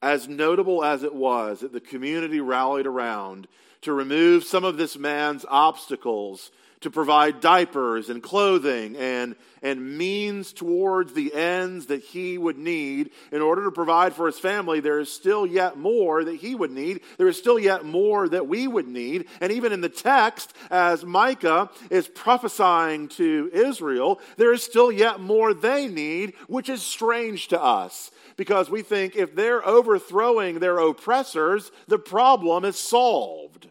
as 0.01 0.27
notable 0.27 0.83
as 0.83 1.03
it 1.03 1.15
was 1.15 1.61
that 1.61 1.73
the 1.73 1.79
community 1.79 2.39
rallied 2.39 2.85
around 2.85 3.47
to 3.81 3.93
remove 3.93 4.43
some 4.43 4.63
of 4.63 4.77
this 4.77 4.97
man's 4.97 5.45
obstacles 5.49 6.51
to 6.81 6.91
provide 6.91 7.41
diapers 7.41 8.09
and 8.09 8.21
clothing 8.21 8.95
and, 8.97 9.35
and 9.61 9.97
means 9.97 10.53
towards 10.53 11.13
the 11.13 11.33
ends 11.33 11.87
that 11.87 12.01
he 12.01 12.37
would 12.37 12.57
need 12.57 13.11
in 13.31 13.41
order 13.41 13.63
to 13.63 13.71
provide 13.71 14.13
for 14.13 14.27
his 14.27 14.39
family, 14.39 14.79
there 14.79 14.99
is 14.99 15.11
still 15.11 15.45
yet 15.45 15.77
more 15.77 16.23
that 16.23 16.35
he 16.35 16.55
would 16.55 16.71
need. 16.71 17.01
There 17.17 17.27
is 17.27 17.37
still 17.37 17.57
yet 17.57 17.85
more 17.85 18.29
that 18.29 18.47
we 18.47 18.67
would 18.67 18.87
need. 18.87 19.27
And 19.41 19.51
even 19.51 19.71
in 19.71 19.81
the 19.81 19.89
text, 19.89 20.53
as 20.69 21.03
Micah 21.03 21.69
is 21.89 22.07
prophesying 22.07 23.07
to 23.09 23.49
Israel, 23.53 24.19
there 24.37 24.53
is 24.53 24.63
still 24.63 24.91
yet 24.91 25.19
more 25.19 25.53
they 25.53 25.87
need, 25.87 26.33
which 26.47 26.69
is 26.69 26.81
strange 26.81 27.47
to 27.49 27.61
us 27.61 28.11
because 28.37 28.69
we 28.69 28.81
think 28.81 29.15
if 29.15 29.35
they're 29.35 29.65
overthrowing 29.65 30.59
their 30.59 30.77
oppressors, 30.77 31.71
the 31.87 31.99
problem 31.99 32.65
is 32.65 32.77
solved. 32.77 33.69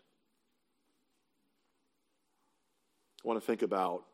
I 3.25 3.29
want 3.29 3.41
to 3.41 3.47
think 3.47 3.63
about 3.63 4.05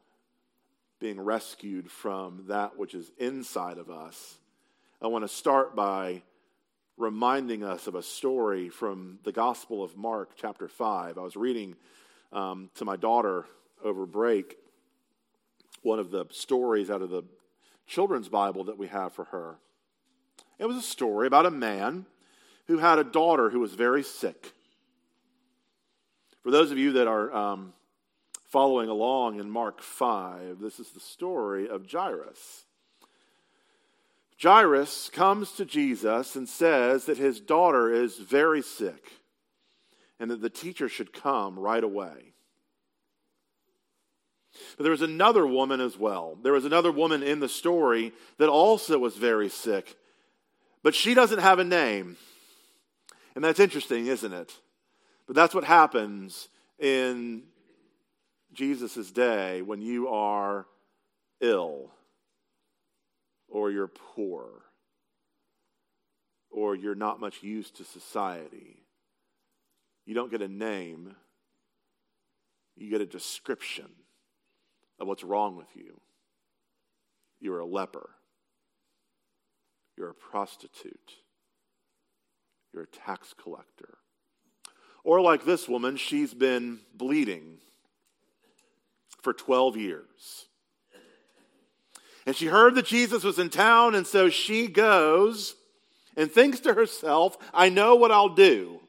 being 1.01 1.21
rescued 1.21 1.91
from 1.91 2.45
that 2.47 2.79
which 2.79 2.95
is 2.95 3.11
inside 3.19 3.77
of 3.77 3.91
us. 3.91 4.39
I 5.03 5.09
want 5.09 5.25
to 5.25 5.29
start 5.29 5.75
by 5.75 6.23
reminding 6.97 7.65
us 7.65 7.89
of 7.89 7.97
a 7.97 8.05
story 8.05 8.69
from 8.69 9.19
the 9.25 9.33
Gospel 9.33 9.83
of 9.83 9.97
Mark, 9.97 10.37
chapter 10.37 10.69
5. 10.69 11.19
I 11.19 11.23
was 11.23 11.35
reading 11.35 11.75
um, 12.33 12.71
to 12.77 12.85
my 12.85 12.95
daughter 12.95 13.47
over 13.83 14.07
break 14.07 14.57
one 15.83 15.99
of 15.99 16.13
the 16.13 16.27
stories 16.31 16.89
out 16.89 17.03
of 17.03 17.11
the 17.11 17.25
children's 17.89 18.29
Bible 18.29 18.63
that 18.65 18.79
we 18.79 18.87
have 18.87 19.13
for 19.13 19.25
her. 19.25 19.57
It 20.61 20.67
was 20.67 20.77
a 20.77 20.83
story 20.83 21.27
about 21.27 21.47
a 21.47 21.51
man 21.51 22.07
who 22.69 22.79
had 22.79 23.01
a 23.01 23.05
daughter 23.05 23.51
who 23.51 23.59
was 23.59 23.75
very 23.75 24.05
sick. 24.05 24.53
For 26.45 26.53
those 26.53 26.71
of 26.71 26.79
you 26.79 26.93
that 26.93 27.09
are 27.09 27.35
um, 27.35 27.73
following 28.51 28.89
along 28.89 29.39
in 29.39 29.49
Mark 29.49 29.81
5, 29.81 30.59
this 30.61 30.81
is 30.81 30.91
the 30.91 31.01
story 31.01 31.69
of 31.69 31.91
Jairus. 31.91 32.65
Jairus 34.43 35.09
comes 35.09 35.53
to 35.53 35.65
Jesus 35.65 36.35
and 36.35 36.49
says 36.49 37.05
that 37.05 37.19
his 37.19 37.41
daughter 37.41 37.93
is 37.93 38.19
very 38.19 38.61
sick 38.61 39.13
and 40.19 40.31
that 40.31 40.41
the 40.43 40.51
teacher 40.51 40.89
should 40.89 41.13
come 41.13 41.59
right 41.59 41.85
away. 41.85 42.33
But 44.77 44.83
there 44.83 44.91
was 44.91 45.03
another 45.03 45.47
woman 45.47 45.81
as 45.81 45.97
well. 45.97 46.37
There 46.43 46.53
was 46.53 46.65
another 46.65 46.91
woman 46.91 47.23
in 47.23 47.39
the 47.39 47.49
story 47.49 48.13
that 48.39 48.49
also 48.49 48.99
was 48.99 49.17
very 49.17 49.49
sick, 49.49 49.97
but 50.83 50.95
she 50.95 51.15
doesn't 51.15 51.39
have 51.39 51.61
a 51.61 51.65
name. 51.65 52.17
And 53.37 53.45
that's 53.45 53.61
interesting, 53.61 54.09
isn't 54.09 54.33
it? 54.33 54.53
But 55.29 55.37
that's 55.37 55.55
what 55.55 55.65
happens 55.65 56.49
in 56.81 57.45
Jesus' 58.53 59.11
day 59.11 59.63
when 59.63 59.81
you 59.81 60.09
are 60.09 60.67
ill 61.41 61.91
or 63.49 63.71
you're 63.71 63.89
poor 63.89 64.63
or 66.51 66.75
you're 66.75 66.95
not 66.95 67.21
much 67.21 67.43
used 67.43 67.77
to 67.77 67.85
society. 67.85 68.83
You 70.05 70.15
don't 70.15 70.31
get 70.31 70.43
a 70.43 70.49
name, 70.49 71.15
you 72.77 72.91
get 72.91 73.01
a 73.01 73.07
description 73.07 73.89
of 74.99 75.07
what's 75.07 75.23
wrong 75.23 75.57
with 75.57 75.69
you. 75.75 76.01
You're 77.41 77.61
a 77.61 77.67
leper, 77.67 78.11
you're 79.97 80.11
a 80.11 80.15
prostitute, 80.15 81.13
you're 82.73 82.83
a 82.83 82.87
tax 82.87 83.35
collector. 83.41 83.99
Or, 85.03 85.23
like 85.23 85.47
this 85.47 85.67
woman, 85.67 85.97
she's 85.97 86.35
been 86.35 86.81
bleeding 86.95 87.59
for 89.23 89.33
12 89.33 89.77
years. 89.77 90.47
And 92.27 92.37
she 92.37 92.47
heard 92.47 92.75
that 92.75 92.87
Jesus 92.87 93.25
was 93.25 93.39
in 93.39 93.51
town, 93.51 93.95
and 93.95 94.07
so 94.07 94.29
she 94.29 94.67
goes 94.69 95.57
and 96.17 96.31
thinks 96.31 96.61
to 96.61 96.75
herself, 96.75 97.37
I 97.53 97.69
know 97.69 97.95
what 97.95 98.13
I'll 98.13 98.35
do. 98.35 98.81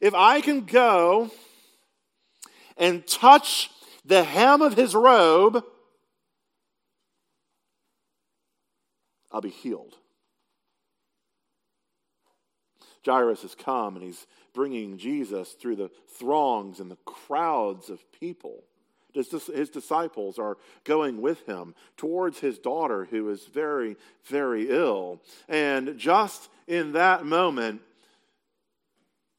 If 0.00 0.14
I 0.14 0.40
can 0.40 0.64
go 0.64 1.30
and 2.76 3.06
touch 3.06 3.70
the 4.04 4.24
hem 4.24 4.62
of 4.62 4.74
his 4.74 4.94
robe, 4.94 5.62
I'll 9.30 9.40
be 9.40 9.50
healed. 9.50 9.94
Jairus 13.04 13.42
has 13.42 13.54
come 13.54 13.96
and 13.96 14.04
he's 14.04 14.26
bringing 14.52 14.98
Jesus 14.98 15.52
through 15.52 15.76
the 15.76 15.90
throngs 16.18 16.80
and 16.80 16.90
the 16.90 16.98
crowds 17.04 17.88
of 17.88 18.00
people. 18.12 18.64
His 19.12 19.70
disciples 19.70 20.38
are 20.38 20.56
going 20.84 21.20
with 21.20 21.44
him 21.46 21.74
towards 21.96 22.38
his 22.38 22.58
daughter 22.58 23.06
who 23.10 23.28
is 23.30 23.44
very, 23.46 23.96
very 24.24 24.70
ill. 24.70 25.20
And 25.48 25.98
just 25.98 26.48
in 26.68 26.92
that 26.92 27.24
moment, 27.24 27.80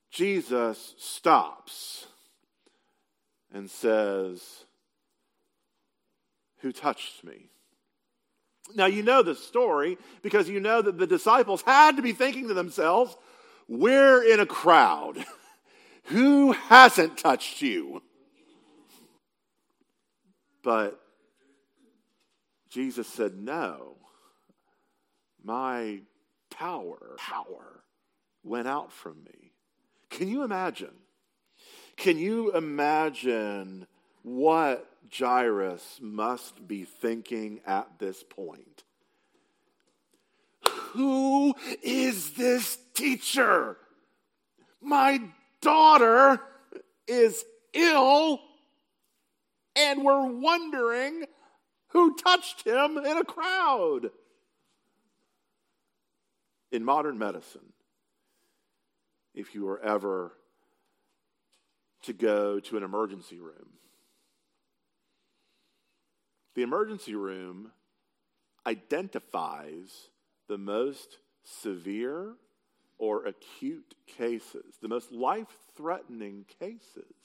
Jesus 0.10 0.94
stops 0.98 2.08
and 3.54 3.70
says, 3.70 4.66
Who 6.60 6.74
touched 6.74 7.24
me? 7.24 7.48
Now, 8.76 8.86
you 8.86 9.04
know 9.04 9.22
the 9.22 9.36
story 9.36 9.98
because 10.22 10.50
you 10.50 10.60
know 10.60 10.82
that 10.82 10.98
the 10.98 11.08
disciples 11.08 11.62
had 11.62 11.96
to 11.96 12.02
be 12.02 12.14
thinking 12.14 12.48
to 12.50 12.54
themselves, 12.54 13.16
we're 13.72 14.22
in 14.22 14.42
a 14.42 14.46
crowd. 14.46 15.26
Who 16.06 16.52
hasn't 16.52 17.18
touched 17.18 17.62
you? 17.62 18.04
But 20.62 21.00
Jesus 22.70 23.08
said, 23.08 23.36
No. 23.36 23.96
My 25.44 26.02
power, 26.52 27.16
power 27.18 27.84
went 28.44 28.68
out 28.68 28.92
from 28.92 29.24
me. 29.24 29.54
Can 30.10 30.28
you 30.28 30.44
imagine? 30.44 30.94
Can 31.96 32.18
you 32.18 32.52
imagine 32.52 33.88
what 34.22 34.86
Jairus 35.18 36.00
must 36.02 36.68
be 36.68 36.84
thinking 36.84 37.62
at 37.66 37.88
this 38.00 38.22
point? 38.22 38.84
Who 40.68 41.56
is 41.82 42.34
this 42.34 42.78
teacher? 42.94 43.78
My 44.82 45.22
daughter 45.62 46.42
is 47.08 47.44
ill, 47.74 48.40
and 49.76 50.04
we're 50.04 50.28
wondering 50.28 51.26
who 51.90 52.16
touched 52.16 52.66
him 52.66 52.98
in 52.98 53.18
a 53.18 53.24
crowd. 53.24 54.12
In 56.72 56.86
modern 56.86 57.18
medicine, 57.18 57.74
if 59.36 59.54
you 59.54 59.66
were 59.66 59.82
ever 59.82 60.32
to 62.04 62.14
go 62.14 62.60
to 62.62 62.78
an 62.78 62.84
emergency 62.84 63.40
room, 63.40 63.68
the 66.56 66.62
emergency 66.62 67.16
room 67.16 67.72
identifies 68.66 70.10
the 70.48 70.58
most 70.58 71.18
severe 71.44 72.36
or 73.02 73.26
acute 73.26 73.96
cases, 74.06 74.76
the 74.80 74.88
most 74.88 75.12
life 75.12 75.48
threatening 75.76 76.46
cases. 76.60 77.16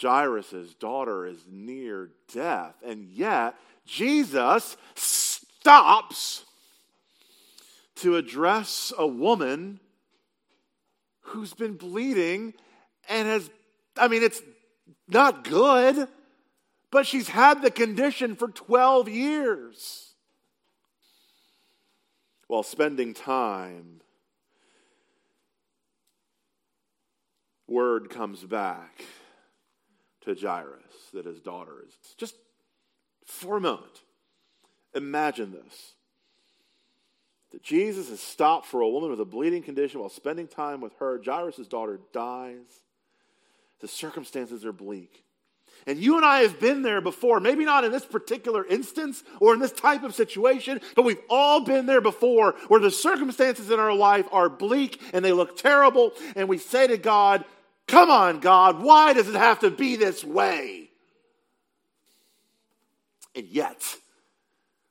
Jairus' 0.00 0.72
daughter 0.74 1.26
is 1.26 1.44
near 1.50 2.10
death, 2.32 2.76
and 2.86 3.08
yet 3.08 3.56
Jesus 3.84 4.76
stops 4.94 6.44
to 7.96 8.14
address 8.14 8.92
a 8.96 9.06
woman 9.06 9.80
who's 11.22 11.52
been 11.52 11.74
bleeding 11.74 12.54
and 13.08 13.26
has, 13.26 13.50
I 13.96 14.06
mean, 14.06 14.22
it's 14.22 14.42
not 15.08 15.42
good, 15.42 16.06
but 16.92 17.04
she's 17.04 17.28
had 17.28 17.62
the 17.62 17.70
condition 17.72 18.36
for 18.36 18.46
12 18.46 19.08
years. 19.08 20.14
While 22.46 22.62
spending 22.62 23.12
time, 23.12 24.02
word 27.68 28.10
comes 28.10 28.42
back 28.42 29.04
to 30.24 30.34
Jairus 30.34 31.10
that 31.12 31.26
his 31.26 31.40
daughter 31.40 31.82
is. 31.86 31.94
Just 32.16 32.34
for 33.26 33.56
a 33.56 33.60
moment, 33.60 34.02
imagine 34.94 35.52
this 35.52 35.94
that 37.52 37.62
Jesus 37.62 38.08
has 38.08 38.18
stopped 38.18 38.66
for 38.66 38.80
a 38.80 38.88
woman 38.88 39.10
with 39.10 39.20
a 39.20 39.24
bleeding 39.24 39.62
condition 39.62 40.00
while 40.00 40.08
spending 40.08 40.48
time 40.48 40.80
with 40.80 40.92
her. 40.98 41.20
Jairus' 41.24 41.68
daughter 41.68 42.00
dies. 42.12 42.82
The 43.80 43.86
circumstances 43.86 44.64
are 44.64 44.72
bleak. 44.72 45.24
And 45.86 45.98
you 45.98 46.16
and 46.16 46.24
I 46.24 46.40
have 46.40 46.58
been 46.58 46.82
there 46.82 47.00
before, 47.00 47.38
maybe 47.38 47.64
not 47.64 47.84
in 47.84 47.92
this 47.92 48.04
particular 48.04 48.64
instance 48.64 49.22
or 49.38 49.54
in 49.54 49.60
this 49.60 49.70
type 49.70 50.02
of 50.02 50.14
situation, 50.14 50.80
but 50.96 51.04
we've 51.04 51.20
all 51.28 51.60
been 51.60 51.86
there 51.86 52.00
before 52.00 52.56
where 52.66 52.80
the 52.80 52.90
circumstances 52.90 53.70
in 53.70 53.78
our 53.78 53.94
life 53.94 54.26
are 54.32 54.48
bleak 54.48 55.00
and 55.12 55.24
they 55.24 55.32
look 55.32 55.56
terrible. 55.56 56.12
And 56.34 56.48
we 56.48 56.58
say 56.58 56.86
to 56.88 56.96
God, 56.96 57.44
Come 57.86 58.10
on, 58.10 58.40
God, 58.40 58.82
why 58.82 59.12
does 59.12 59.28
it 59.28 59.34
have 59.34 59.60
to 59.60 59.70
be 59.70 59.96
this 59.96 60.24
way? 60.24 60.90
And 63.34 63.46
yet, 63.46 63.82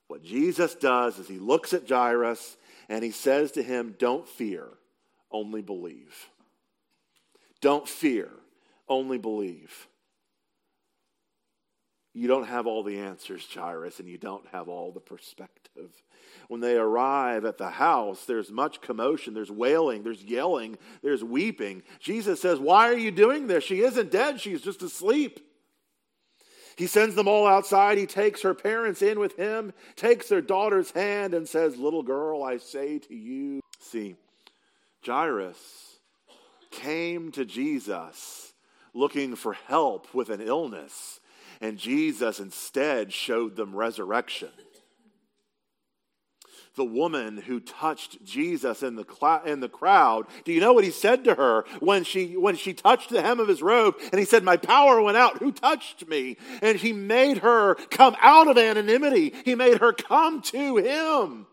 what 0.07 0.23
Jesus 0.23 0.75
does 0.75 1.17
is 1.17 1.27
he 1.27 1.39
looks 1.39 1.73
at 1.73 1.89
Jairus 1.89 2.57
and 2.89 3.03
he 3.03 3.11
says 3.11 3.51
to 3.53 3.63
him, 3.63 3.95
Don't 3.97 4.27
fear, 4.27 4.67
only 5.31 5.61
believe. 5.61 6.29
Don't 7.61 7.87
fear, 7.87 8.29
only 8.87 9.17
believe. 9.17 9.87
You 12.13 12.27
don't 12.27 12.45
have 12.45 12.67
all 12.67 12.83
the 12.83 12.99
answers, 12.99 13.47
Jairus, 13.51 13.99
and 13.99 14.07
you 14.07 14.17
don't 14.17 14.45
have 14.51 14.67
all 14.67 14.91
the 14.91 14.99
perspective. 14.99 15.91
When 16.47 16.61
they 16.61 16.75
arrive 16.75 17.43
at 17.43 17.57
the 17.57 17.71
house, 17.71 18.25
there's 18.25 18.51
much 18.51 18.81
commotion, 18.81 19.33
there's 19.33 19.49
wailing, 19.49 20.03
there's 20.03 20.23
yelling, 20.23 20.77
there's 21.01 21.23
weeping. 21.23 21.81
Jesus 21.99 22.39
says, 22.39 22.59
Why 22.59 22.89
are 22.89 22.97
you 22.97 23.09
doing 23.09 23.47
this? 23.47 23.63
She 23.63 23.81
isn't 23.81 24.11
dead, 24.11 24.39
she's 24.39 24.61
just 24.61 24.83
asleep. 24.83 25.39
He 26.75 26.87
sends 26.87 27.15
them 27.15 27.27
all 27.27 27.45
outside. 27.45 27.97
He 27.97 28.07
takes 28.07 28.41
her 28.41 28.53
parents 28.53 29.01
in 29.01 29.19
with 29.19 29.35
him, 29.37 29.73
takes 29.95 30.27
their 30.27 30.41
daughter's 30.41 30.91
hand, 30.91 31.33
and 31.33 31.47
says, 31.47 31.77
Little 31.77 32.03
girl, 32.03 32.43
I 32.43 32.57
say 32.57 32.99
to 32.99 33.15
you. 33.15 33.59
See, 33.79 34.15
Jairus 35.05 35.97
came 36.71 37.31
to 37.33 37.45
Jesus 37.45 38.53
looking 38.93 39.35
for 39.35 39.53
help 39.53 40.13
with 40.13 40.29
an 40.29 40.41
illness, 40.41 41.19
and 41.61 41.77
Jesus 41.77 42.39
instead 42.39 43.13
showed 43.13 43.55
them 43.55 43.75
resurrection 43.75 44.49
the 46.75 46.85
woman 46.85 47.37
who 47.37 47.59
touched 47.59 48.23
Jesus 48.23 48.81
in 48.81 48.95
the, 48.95 49.05
cl- 49.05 49.43
in 49.45 49.59
the 49.59 49.69
crowd, 49.69 50.25
do 50.43 50.51
you 50.51 50.59
know 50.59 50.73
what 50.73 50.83
he 50.83 50.91
said 50.91 51.23
to 51.25 51.35
her 51.35 51.65
when 51.79 52.03
she, 52.03 52.35
when 52.35 52.55
she 52.55 52.73
touched 52.73 53.09
the 53.09 53.21
hem 53.21 53.39
of 53.39 53.47
his 53.47 53.61
robe? 53.61 53.95
And 54.11 54.19
he 54.19 54.25
said, 54.25 54.43
My 54.43 54.57
power 54.57 55.01
went 55.01 55.17
out. 55.17 55.37
Who 55.37 55.51
touched 55.51 56.07
me? 56.07 56.37
And 56.61 56.77
he 56.77 56.93
made 56.93 57.39
her 57.39 57.75
come 57.75 58.15
out 58.21 58.47
of 58.47 58.57
anonymity. 58.57 59.33
He 59.45 59.55
made 59.55 59.79
her 59.79 59.93
come 59.93 60.41
to 60.43 60.77
him. 60.77 61.47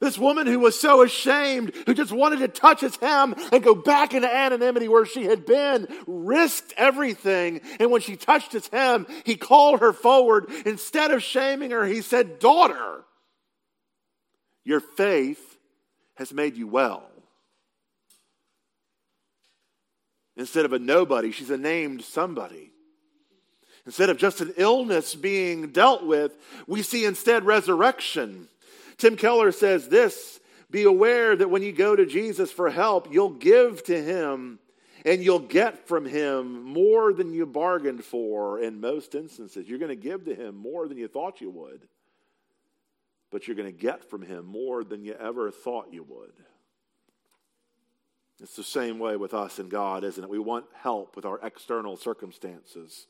This 0.00 0.18
woman 0.18 0.46
who 0.46 0.60
was 0.60 0.78
so 0.78 1.02
ashamed, 1.02 1.74
who 1.86 1.94
just 1.94 2.12
wanted 2.12 2.40
to 2.40 2.48
touch 2.48 2.80
his 2.80 2.96
hem 2.96 3.34
and 3.50 3.64
go 3.64 3.74
back 3.74 4.12
into 4.12 4.32
anonymity 4.32 4.88
where 4.88 5.06
she 5.06 5.24
had 5.24 5.46
been, 5.46 5.88
risked 6.06 6.74
everything. 6.76 7.60
And 7.80 7.90
when 7.90 8.02
she 8.02 8.16
touched 8.16 8.52
his 8.52 8.68
hem, 8.68 9.06
he 9.24 9.36
called 9.36 9.80
her 9.80 9.92
forward. 9.92 10.50
Instead 10.66 11.12
of 11.12 11.22
shaming 11.22 11.70
her, 11.70 11.86
he 11.86 12.02
said, 12.02 12.38
Daughter, 12.38 13.04
your 14.64 14.80
faith 14.80 15.56
has 16.16 16.32
made 16.32 16.56
you 16.56 16.66
well. 16.66 17.08
Instead 20.36 20.66
of 20.66 20.72
a 20.74 20.78
nobody, 20.78 21.32
she's 21.32 21.50
a 21.50 21.56
named 21.56 22.02
somebody. 22.02 22.70
Instead 23.86 24.10
of 24.10 24.18
just 24.18 24.40
an 24.40 24.52
illness 24.56 25.14
being 25.14 25.68
dealt 25.68 26.04
with, 26.04 26.36
we 26.66 26.82
see 26.82 27.04
instead 27.04 27.44
resurrection. 27.44 28.48
Tim 28.98 29.16
Keller 29.16 29.52
says 29.52 29.88
this 29.88 30.40
Be 30.70 30.84
aware 30.84 31.36
that 31.36 31.50
when 31.50 31.62
you 31.62 31.72
go 31.72 31.96
to 31.96 32.06
Jesus 32.06 32.50
for 32.50 32.70
help, 32.70 33.12
you'll 33.12 33.30
give 33.30 33.82
to 33.84 34.02
him 34.02 34.58
and 35.04 35.22
you'll 35.22 35.38
get 35.38 35.86
from 35.86 36.04
him 36.04 36.64
more 36.64 37.12
than 37.12 37.32
you 37.32 37.46
bargained 37.46 38.04
for 38.04 38.58
in 38.58 38.80
most 38.80 39.14
instances. 39.14 39.68
You're 39.68 39.78
going 39.78 39.88
to 39.90 39.96
give 39.96 40.24
to 40.24 40.34
him 40.34 40.56
more 40.56 40.88
than 40.88 40.98
you 40.98 41.08
thought 41.08 41.40
you 41.40 41.50
would 41.50 41.86
but 43.30 43.46
you're 43.46 43.56
going 43.56 43.70
to 43.70 43.78
get 43.78 44.08
from 44.08 44.22
him 44.22 44.46
more 44.46 44.84
than 44.84 45.04
you 45.04 45.14
ever 45.14 45.50
thought 45.50 45.92
you 45.92 46.02
would. 46.04 46.32
It's 48.40 48.56
the 48.56 48.62
same 48.62 48.98
way 48.98 49.16
with 49.16 49.34
us 49.34 49.58
and 49.58 49.70
God, 49.70 50.04
isn't 50.04 50.22
it? 50.22 50.30
We 50.30 50.38
want 50.38 50.66
help 50.74 51.16
with 51.16 51.24
our 51.24 51.40
external 51.42 51.96
circumstances. 51.96 53.06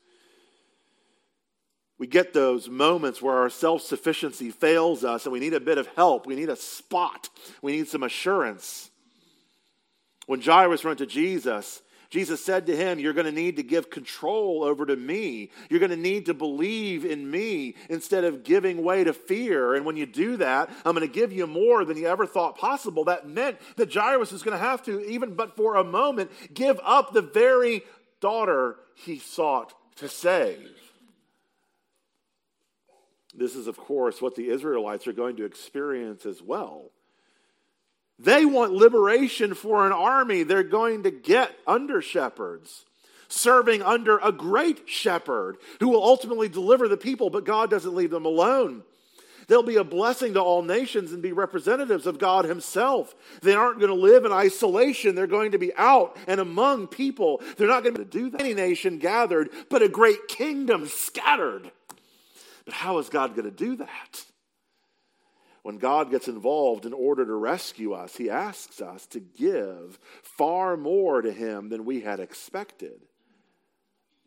We 1.99 2.05
get 2.05 2.33
those 2.33 2.69
moments 2.69 3.21
where 3.21 3.37
our 3.37 3.49
self 3.49 3.81
sufficiency 3.81 4.51
fails 4.51 5.03
us 5.03 5.25
and 5.25 5.33
we 5.33 5.39
need 5.39 5.53
a 5.53 5.59
bit 5.59 5.77
of 5.77 5.87
help. 5.95 6.27
We 6.27 6.35
need 6.35 6.49
a 6.49 6.55
spot. 6.55 7.29
We 7.61 7.71
need 7.71 7.87
some 7.87 8.03
assurance. 8.03 8.89
When 10.27 10.41
Jairus 10.41 10.83
went 10.83 10.99
to 10.99 11.05
Jesus, 11.05 11.81
Jesus 12.09 12.43
said 12.43 12.67
to 12.67 12.75
him, 12.75 12.99
You're 12.99 13.13
going 13.13 13.25
to 13.25 13.31
need 13.31 13.57
to 13.57 13.63
give 13.63 13.89
control 13.89 14.63
over 14.63 14.85
to 14.85 14.95
me. 14.95 15.49
You're 15.69 15.79
going 15.79 15.89
to 15.89 15.97
need 15.97 16.27
to 16.27 16.33
believe 16.33 17.03
in 17.03 17.29
me 17.29 17.75
instead 17.89 18.23
of 18.23 18.43
giving 18.43 18.83
way 18.83 19.03
to 19.03 19.13
fear. 19.13 19.73
And 19.73 19.85
when 19.85 19.97
you 19.97 20.05
do 20.05 20.37
that, 20.37 20.69
I'm 20.85 20.95
going 20.95 21.07
to 21.07 21.13
give 21.13 21.33
you 21.33 21.47
more 21.47 21.83
than 21.83 21.97
you 21.97 22.07
ever 22.07 22.25
thought 22.25 22.57
possible. 22.57 23.05
That 23.05 23.27
meant 23.27 23.57
that 23.75 23.93
Jairus 23.93 24.31
was 24.31 24.43
going 24.43 24.57
to 24.57 24.63
have 24.63 24.83
to, 24.83 25.01
even 25.05 25.33
but 25.33 25.55
for 25.55 25.75
a 25.75 25.83
moment, 25.83 26.31
give 26.53 26.79
up 26.83 27.11
the 27.11 27.21
very 27.21 27.81
daughter 28.21 28.77
he 28.95 29.19
sought 29.19 29.73
to 29.97 30.07
save. 30.07 30.69
This 33.37 33.55
is, 33.55 33.67
of 33.67 33.77
course, 33.77 34.21
what 34.21 34.35
the 34.35 34.49
Israelites 34.49 35.07
are 35.07 35.13
going 35.13 35.37
to 35.37 35.45
experience 35.45 36.25
as 36.25 36.41
well. 36.41 36.91
They 38.17 38.45
want 38.45 38.73
liberation 38.73 39.53
for 39.53 39.85
an 39.85 39.91
army. 39.91 40.41
They're 40.41 40.63
going 40.63 41.03
to 41.03 41.11
get 41.11 41.51
under 41.67 42.01
shepherds, 42.01 42.85
serving 43.27 43.83
under 43.83 44.17
a 44.17 44.31
great 44.31 44.89
shepherd 44.89 45.57
who 45.79 45.89
will 45.89 46.03
ultimately 46.03 46.49
deliver 46.49 46.87
the 46.87 46.97
people, 46.97 47.29
but 47.29 47.45
God 47.45 47.69
doesn't 47.69 47.93
leave 47.93 48.09
them 48.09 48.25
alone. 48.25 48.81
They'll 49.47 49.63
be 49.63 49.77
a 49.77 49.83
blessing 49.83 50.33
to 50.33 50.41
all 50.41 50.63
nations 50.63 51.13
and 51.13 51.21
be 51.21 51.31
representatives 51.31 52.05
of 52.05 52.17
God 52.17 52.45
Himself. 52.45 53.15
They 53.43 53.53
aren't 53.53 53.79
going 53.79 53.95
to 53.95 54.01
live 54.01 54.25
in 54.25 54.31
isolation. 54.31 55.15
They're 55.15 55.27
going 55.27 55.51
to 55.51 55.59
be 55.59 55.73
out 55.77 56.17
and 56.27 56.41
among 56.41 56.87
people. 56.87 57.41
They're 57.55 57.67
not 57.67 57.83
going 57.83 57.95
to 57.95 58.03
do 58.03 58.31
that. 58.31 58.41
Any 58.41 58.55
nation 58.55 58.97
gathered, 58.97 59.49
but 59.69 59.83
a 59.83 59.87
great 59.87 60.27
kingdom 60.27 60.87
scattered. 60.87 61.71
But 62.67 62.75
how 62.75 62.99
is 62.99 63.09
God 63.09 63.35
going 63.35 63.49
to 63.49 63.51
do 63.51 63.77
that? 63.77 64.25
when 65.67 65.79
God 65.79 66.11
gets 66.11 66.29
involved 66.29 66.85
in 66.85 66.93
order 66.93 67.25
to 67.25 67.33
rescue 67.33 67.91
us, 67.91 68.15
he 68.15 68.29
asks 68.29 68.79
us 68.79 69.05
to 69.07 69.19
give 69.19 69.99
far 70.21 70.77
more 70.77 71.21
to 71.21 71.29
him 71.29 71.67
than 71.67 71.83
we 71.83 71.99
had 71.99 72.21
expected, 72.21 73.01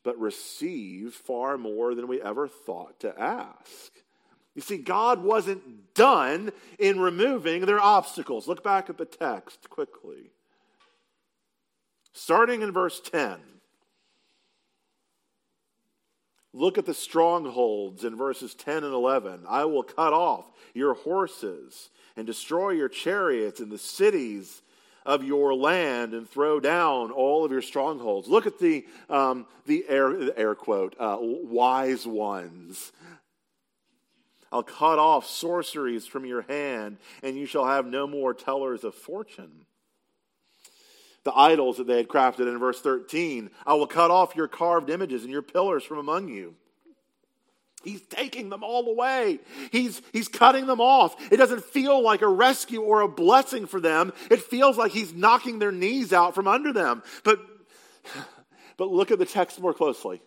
but 0.04 0.20
receive 0.20 1.14
far 1.14 1.56
more 1.56 1.94
than 1.94 2.08
we 2.08 2.20
ever 2.20 2.46
thought 2.46 3.00
to 3.00 3.18
ask. 3.18 3.90
You 4.54 4.60
see, 4.60 4.76
God 4.76 5.22
wasn't 5.22 5.94
done 5.94 6.52
in 6.78 7.00
removing 7.00 7.64
their 7.64 7.80
obstacles. 7.80 8.46
Look 8.46 8.62
back 8.62 8.90
at 8.90 8.98
the 8.98 9.06
text 9.06 9.70
quickly. 9.70 10.32
Starting 12.12 12.60
in 12.60 12.70
verse 12.70 13.00
10. 13.00 13.38
Look 16.52 16.78
at 16.78 16.86
the 16.86 16.94
strongholds 16.94 18.04
in 18.04 18.16
verses 18.16 18.54
10 18.54 18.84
and 18.84 18.94
11. 18.94 19.44
I 19.48 19.64
will 19.66 19.84
cut 19.84 20.12
off 20.12 20.46
your 20.74 20.94
horses 20.94 21.90
and 22.16 22.26
destroy 22.26 22.70
your 22.70 22.88
chariots 22.88 23.60
and 23.60 23.70
the 23.70 23.78
cities 23.78 24.62
of 25.06 25.24
your 25.24 25.54
land 25.54 26.12
and 26.12 26.28
throw 26.28 26.60
down 26.60 27.10
all 27.10 27.44
of 27.44 27.52
your 27.52 27.62
strongholds. 27.62 28.28
Look 28.28 28.46
at 28.46 28.58
the, 28.58 28.84
um, 29.08 29.46
the 29.66 29.84
air, 29.88 30.36
air 30.38 30.54
quote, 30.54 30.96
uh, 30.98 31.18
wise 31.20 32.06
ones. 32.06 32.92
I'll 34.52 34.64
cut 34.64 34.98
off 34.98 35.26
sorceries 35.26 36.06
from 36.06 36.24
your 36.24 36.42
hand, 36.42 36.98
and 37.22 37.36
you 37.36 37.46
shall 37.46 37.66
have 37.66 37.86
no 37.86 38.08
more 38.08 38.34
tellers 38.34 38.82
of 38.82 38.94
fortune. 38.94 39.66
The 41.24 41.36
idols 41.36 41.76
that 41.76 41.86
they 41.86 41.98
had 41.98 42.08
crafted 42.08 42.48
in 42.48 42.58
verse 42.58 42.80
13, 42.80 43.50
I 43.66 43.74
will 43.74 43.86
cut 43.86 44.10
off 44.10 44.34
your 44.34 44.48
carved 44.48 44.88
images 44.88 45.22
and 45.22 45.30
your 45.30 45.42
pillars 45.42 45.84
from 45.84 45.98
among 45.98 46.28
you. 46.28 46.54
He's 47.82 48.02
taking 48.02 48.50
them 48.50 48.62
all 48.62 48.88
away. 48.88 49.40
He's, 49.72 50.02
he's 50.12 50.28
cutting 50.28 50.66
them 50.66 50.80
off. 50.80 51.16
It 51.32 51.38
doesn't 51.38 51.64
feel 51.64 52.02
like 52.02 52.20
a 52.20 52.28
rescue 52.28 52.82
or 52.82 53.00
a 53.00 53.08
blessing 53.08 53.66
for 53.66 53.80
them. 53.80 54.12
It 54.30 54.42
feels 54.42 54.76
like 54.76 54.92
he's 54.92 55.14
knocking 55.14 55.58
their 55.58 55.72
knees 55.72 56.12
out 56.12 56.34
from 56.34 56.46
under 56.46 56.72
them. 56.72 57.02
But, 57.24 57.40
but 58.76 58.90
look 58.90 59.10
at 59.10 59.18
the 59.18 59.24
text 59.24 59.60
more 59.60 59.72
closely. 59.72 60.20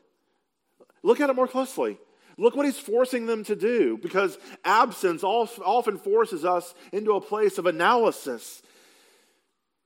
Look 1.03 1.19
at 1.19 1.29
it 1.29 1.35
more 1.35 1.47
closely. 1.47 1.99
Look 2.37 2.55
what 2.55 2.65
he's 2.65 2.79
forcing 2.79 3.27
them 3.27 3.43
to 3.43 3.55
do 3.55 3.99
because 4.01 4.39
absence 4.65 5.23
often 5.23 5.99
forces 5.99 6.43
us 6.43 6.73
into 6.91 7.13
a 7.13 7.21
place 7.21 7.59
of 7.59 7.67
analysis. 7.67 8.63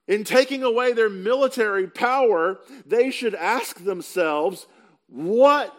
In 0.08 0.24
taking 0.24 0.64
away 0.64 0.94
their 0.94 1.10
military 1.10 1.88
power, 1.88 2.60
they 2.86 3.12
should 3.12 3.36
ask 3.36 3.84
themselves, 3.84 4.66
what 5.08 5.76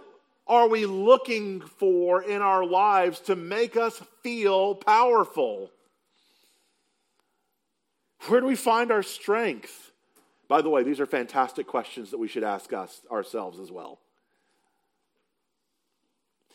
are 0.47 0.69
we 0.69 0.87
looking 0.87 1.61
for 1.61 2.23
in 2.23 2.43
our 2.43 2.65
lives 2.65 3.21
to 3.21 3.37
make 3.37 3.77
us 3.77 4.03
feel 4.23 4.75
powerful? 4.75 5.71
Where 8.27 8.41
do 8.41 8.47
we 8.47 8.57
find 8.57 8.91
our 8.91 9.03
strength? 9.03 9.93
By 10.49 10.63
the 10.63 10.71
way, 10.71 10.83
these 10.83 11.01
are 11.01 11.07
fantastic 11.07 11.67
questions 11.67 12.11
that 12.11 12.19
we 12.19 12.29
should 12.29 12.45
ask 12.45 12.73
us 12.73 13.01
ourselves 13.11 13.59
as 13.59 13.71
well. 13.71 13.99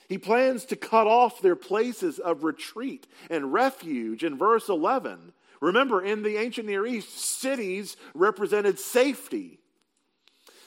He 0.09 0.17
plans 0.17 0.65
to 0.65 0.75
cut 0.75 1.07
off 1.07 1.41
their 1.41 1.55
places 1.55 2.19
of 2.19 2.43
retreat 2.43 3.07
and 3.29 3.53
refuge 3.53 4.23
in 4.23 4.37
verse 4.37 4.69
11. 4.69 5.33
Remember, 5.63 6.01
in 6.01 6.23
the 6.23 6.35
ancient 6.35 6.67
Near 6.67 6.85
East, 6.85 7.17
cities 7.17 7.95
represented 8.13 8.77
safety. 8.77 9.59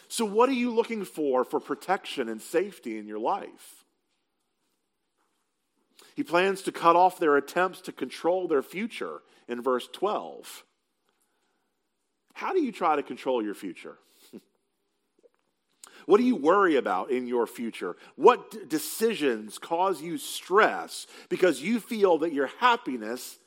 So, 0.09 0.24
what 0.24 0.49
are 0.49 0.55
you 0.55 0.74
looking 0.74 1.05
for 1.05 1.44
for 1.44 1.61
protection 1.61 2.30
and 2.30 2.40
safety 2.40 2.97
in 2.97 3.07
your 3.07 3.18
life? 3.18 3.84
He 6.14 6.22
plans 6.22 6.62
to 6.62 6.72
cut 6.72 6.97
off 6.97 7.18
their 7.18 7.36
attempts 7.36 7.82
to 7.82 7.92
control 7.92 8.49
their 8.49 8.62
future 8.62 9.20
in 9.47 9.61
verse 9.61 9.86
12. 9.92 10.64
How 12.32 12.55
do 12.55 12.62
you 12.62 12.72
try 12.72 12.97
to 12.97 13.03
control 13.03 13.42
your 13.42 13.55
future? 13.55 13.99
What 16.07 16.18
do 16.18 16.22
you 16.22 16.36
worry 16.36 16.76
about 16.76 17.11
in 17.11 17.26
your 17.26 17.49
future? 17.49 17.97
What 18.14 18.68
decisions 18.68 19.59
cause 19.59 20.01
you 20.01 20.18
stress 20.18 21.09
because 21.28 21.61
you 21.61 21.80
feel 21.80 22.18
that 22.18 22.32
your 22.32 22.47
happiness 22.61 23.38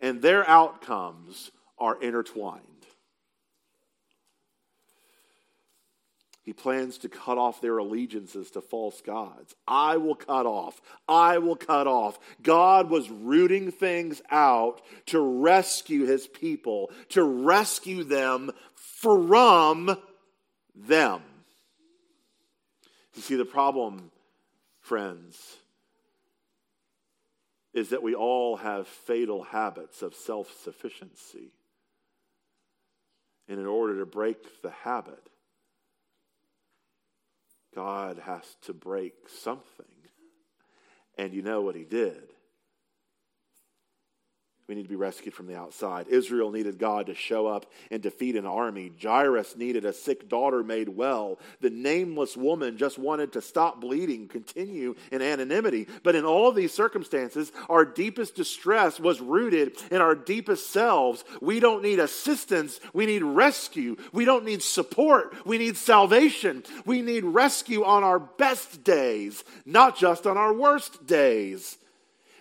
and 0.00 0.22
their 0.22 0.48
outcomes 0.48 1.50
are 1.78 2.00
intertwined? 2.00 2.62
He 6.46 6.52
plans 6.52 6.98
to 6.98 7.08
cut 7.08 7.38
off 7.38 7.60
their 7.60 7.76
allegiances 7.78 8.52
to 8.52 8.60
false 8.60 9.00
gods. 9.00 9.52
I 9.66 9.96
will 9.96 10.14
cut 10.14 10.46
off. 10.46 10.80
I 11.08 11.38
will 11.38 11.56
cut 11.56 11.88
off. 11.88 12.20
God 12.40 12.88
was 12.88 13.10
rooting 13.10 13.72
things 13.72 14.22
out 14.30 14.80
to 15.06 15.18
rescue 15.18 16.06
his 16.06 16.28
people, 16.28 16.92
to 17.08 17.24
rescue 17.24 18.04
them 18.04 18.52
from 18.76 19.98
them. 20.72 21.20
You 23.14 23.22
see, 23.22 23.34
the 23.34 23.44
problem, 23.44 24.12
friends, 24.82 25.56
is 27.76 27.90
that 27.90 28.02
we 28.02 28.14
all 28.14 28.56
have 28.56 28.88
fatal 28.88 29.42
habits 29.42 30.00
of 30.00 30.14
self 30.14 30.50
sufficiency. 30.64 31.52
And 33.48 33.60
in 33.60 33.66
order 33.66 33.98
to 33.98 34.06
break 34.06 34.62
the 34.62 34.70
habit, 34.70 35.28
God 37.74 38.18
has 38.24 38.42
to 38.62 38.72
break 38.72 39.12
something. 39.28 39.84
And 41.18 41.34
you 41.34 41.42
know 41.42 41.60
what 41.60 41.76
he 41.76 41.84
did. 41.84 42.32
We 44.68 44.74
need 44.74 44.82
to 44.82 44.88
be 44.88 44.96
rescued 44.96 45.32
from 45.32 45.46
the 45.46 45.56
outside. 45.56 46.08
Israel 46.08 46.50
needed 46.50 46.76
God 46.76 47.06
to 47.06 47.14
show 47.14 47.46
up 47.46 47.66
and 47.88 48.02
defeat 48.02 48.34
an 48.34 48.46
army. 48.46 48.90
Jairus 49.00 49.54
needed 49.54 49.84
a 49.84 49.92
sick 49.92 50.28
daughter 50.28 50.64
made 50.64 50.88
well. 50.88 51.38
The 51.60 51.70
nameless 51.70 52.36
woman 52.36 52.76
just 52.76 52.98
wanted 52.98 53.32
to 53.34 53.42
stop 53.42 53.80
bleeding, 53.80 54.26
continue 54.26 54.96
in 55.12 55.22
anonymity. 55.22 55.86
But 56.02 56.16
in 56.16 56.24
all 56.24 56.50
these 56.50 56.74
circumstances, 56.74 57.52
our 57.68 57.84
deepest 57.84 58.34
distress 58.34 58.98
was 58.98 59.20
rooted 59.20 59.76
in 59.92 60.00
our 60.00 60.16
deepest 60.16 60.70
selves. 60.70 61.22
We 61.40 61.60
don't 61.60 61.82
need 61.82 62.00
assistance, 62.00 62.80
we 62.92 63.06
need 63.06 63.22
rescue. 63.22 63.96
We 64.12 64.24
don't 64.24 64.44
need 64.44 64.64
support, 64.64 65.46
we 65.46 65.58
need 65.58 65.76
salvation. 65.76 66.64
We 66.84 67.02
need 67.02 67.24
rescue 67.24 67.84
on 67.84 68.02
our 68.02 68.18
best 68.18 68.82
days, 68.82 69.44
not 69.64 69.96
just 69.96 70.26
on 70.26 70.36
our 70.36 70.52
worst 70.52 71.06
days. 71.06 71.78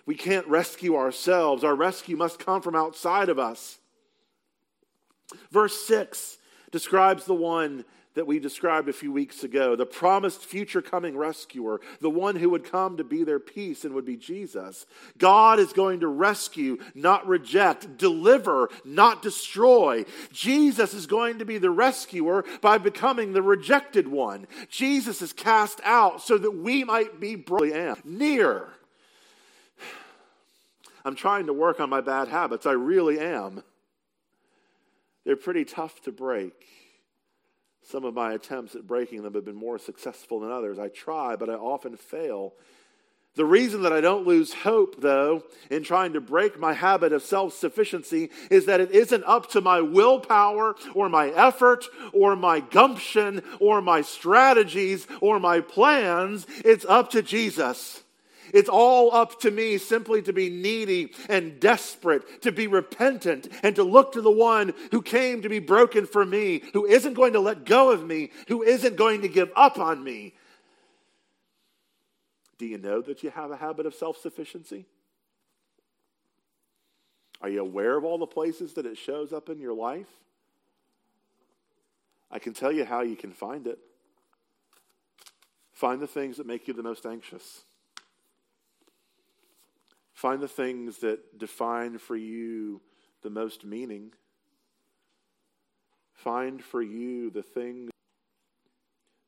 We 0.06 0.16
can't 0.16 0.48
rescue 0.48 0.96
ourselves. 0.96 1.64
Our 1.64 1.76
rescue 1.76 2.16
must 2.16 2.40
come 2.40 2.62
from 2.62 2.76
outside 2.76 3.30
of 3.30 3.40
us. 3.40 3.80
Verse 5.52 5.86
6 5.88 6.38
describes 6.72 7.26
the 7.26 7.34
one 7.34 7.86
that 8.16 8.28
we 8.28 8.40
described 8.40 8.90
a 8.90 8.94
few 8.94 9.12
weeks 9.12 9.44
ago 9.44 9.76
the 9.76 9.86
promised 9.86 10.42
future 10.42 10.82
coming 10.82 11.16
rescuer, 11.16 11.80
the 12.02 12.10
one 12.10 12.36
who 12.36 12.50
would 12.50 12.64
come 12.64 12.98
to 12.98 13.04
be 13.04 13.24
their 13.24 13.40
peace 13.40 13.86
and 13.86 13.94
would 13.94 14.06
be 14.06 14.18
Jesus. 14.18 14.86
God 15.18 15.60
is 15.60 15.74
going 15.74 16.00
to 16.00 16.08
rescue, 16.08 16.78
not 16.94 17.28
reject, 17.28 17.98
deliver, 17.98 18.70
not 18.84 19.22
destroy. 19.22 20.06
Jesus 20.32 20.94
is 20.94 21.06
going 21.08 21.40
to 21.40 21.46
be 21.46 21.58
the 21.58 21.70
rescuer 21.70 22.46
by 22.62 22.78
becoming 22.78 23.34
the 23.34 23.42
rejected 23.42 24.08
one. 24.08 24.48
Jesus 24.70 25.22
is 25.22 25.34
cast 25.34 25.80
out 25.84 26.22
so 26.22 26.38
that 26.38 26.52
we 26.52 26.84
might 26.84 27.20
be 27.20 27.44
near. 28.04 28.70
I'm 31.06 31.16
trying 31.16 31.46
to 31.46 31.54
work 31.54 31.80
on 31.80 31.90
my 31.90 32.02
bad 32.02 32.28
habits. 32.28 32.66
I 32.66 32.72
really 32.72 33.20
am. 33.20 33.64
They're 35.24 35.36
pretty 35.36 35.64
tough 35.64 36.02
to 36.02 36.12
break. 36.12 36.54
Some 37.84 38.04
of 38.04 38.16
my 38.16 38.34
attempts 38.34 38.76
at 38.76 38.88
breaking 38.88 39.22
them 39.22 39.36
have 39.36 39.46
been 39.46 39.56
more 39.56 39.78
successful 39.78 40.40
than 40.40 40.52
others. 40.52 40.80
I 40.80 40.88
try, 40.88 41.36
but 41.36 41.48
I 41.48 41.54
often 41.54 41.96
fail. 41.96 42.54
The 43.36 43.46
reason 43.46 43.84
that 43.84 43.94
I 43.94 44.02
don't 44.02 44.26
lose 44.26 44.54
hope, 44.54 45.02
though, 45.02 45.44
in 45.70 45.84
trying 45.84 46.14
to 46.14 46.22
break 46.22 46.58
my 46.58 46.74
habit 46.74 47.14
of 47.14 47.22
self 47.22 47.54
sufficiency 47.54 48.32
is 48.50 48.66
that 48.66 48.80
it 48.80 48.92
isn't 48.92 49.26
up 49.26 49.52
to 49.52 49.62
my 49.62 49.82
willpower 49.82 50.76
or 50.96 51.10
my 51.10 51.30
effort 51.30 51.86
or 52.14 52.36
my 52.36 52.62
gumption 52.62 53.44
or 53.60 53.82
my 53.82 54.02
strategies 54.02 55.06
or 55.22 55.40
my 55.40 55.60
plans. 55.60 56.48
It's 56.64 56.86
up 56.86 57.12
to 57.12 57.22
Jesus. 57.22 58.02
It's 58.54 58.70
all 58.70 59.14
up 59.14 59.40
to 59.42 59.52
me 59.52 59.78
simply 59.78 60.22
to 60.24 60.34
be 60.34 60.50
needy 60.50 61.14
and 61.30 61.60
desperate, 61.60 62.42
to 62.42 62.52
be 62.52 62.68
repentant, 62.68 63.48
and 63.64 63.76
to 63.76 63.84
look 63.84 64.14
to 64.14 64.22
the 64.22 64.32
one 64.32 64.74
who 64.92 65.02
came 65.02 65.42
to 65.42 65.50
be 65.50 65.60
broken 65.60 66.06
for 66.06 66.26
me, 66.26 66.62
who 66.74 66.86
isn't 66.86 67.14
going 67.14 67.34
to 67.34 67.40
let 67.40 67.66
go 67.66 67.92
of 67.92 68.06
me, 68.06 68.32
who 68.48 68.64
isn't 68.64 68.96
going 68.96 69.22
to 69.22 69.28
give 69.28 69.52
up 69.56 69.80
on 69.80 70.04
me. 70.04 70.34
Do 72.58 72.66
you 72.66 72.78
know 72.78 73.02
that 73.02 73.24
you 73.24 73.30
have 73.32 73.52
a 73.52 73.58
habit 73.58 73.86
of 73.86 73.96
self 73.96 74.18
sufficiency? 74.18 74.86
Are 77.42 77.50
you 77.50 77.62
aware 77.62 77.98
of 77.98 78.06
all 78.06 78.18
the 78.18 78.26
places 78.26 78.74
that 78.74 78.86
it 78.86 78.98
shows 78.98 79.34
up 79.34 79.50
in 79.50 79.60
your 79.60 79.74
life? 79.74 80.08
I 82.32 82.40
can 82.40 82.54
tell 82.54 82.72
you 82.72 82.86
how 82.86 83.02
you 83.02 83.16
can 83.16 83.32
find 83.32 83.68
it. 83.68 83.78
Find 85.74 86.02
the 86.02 86.08
things 86.08 86.38
that 86.38 86.48
make 86.48 86.68
you 86.68 86.74
the 86.74 86.84
most 86.84 87.06
anxious. 87.06 87.64
Find 90.26 90.42
the 90.42 90.48
things 90.48 90.98
that 91.02 91.38
define 91.38 92.00
for 92.00 92.16
you 92.16 92.82
the 93.22 93.30
most 93.30 93.64
meaning. 93.64 94.12
Find 96.14 96.64
for 96.64 96.82
you 96.82 97.30
the 97.30 97.44
things, 97.44 97.92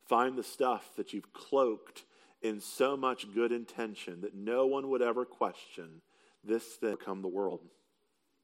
find 0.07 0.35
the 0.35 0.41
stuff 0.41 0.95
that 0.95 1.13
you've 1.13 1.31
cloaked 1.33 2.03
in 2.41 2.59
so 2.59 2.97
much 2.97 3.31
good 3.35 3.51
intention 3.51 4.21
that 4.21 4.33
no 4.33 4.65
one 4.65 4.89
would 4.89 5.03
ever 5.03 5.23
question 5.23 6.01
this 6.43 6.63
thing 6.63 6.97
come 6.97 7.21
the 7.21 7.27
world. 7.27 7.69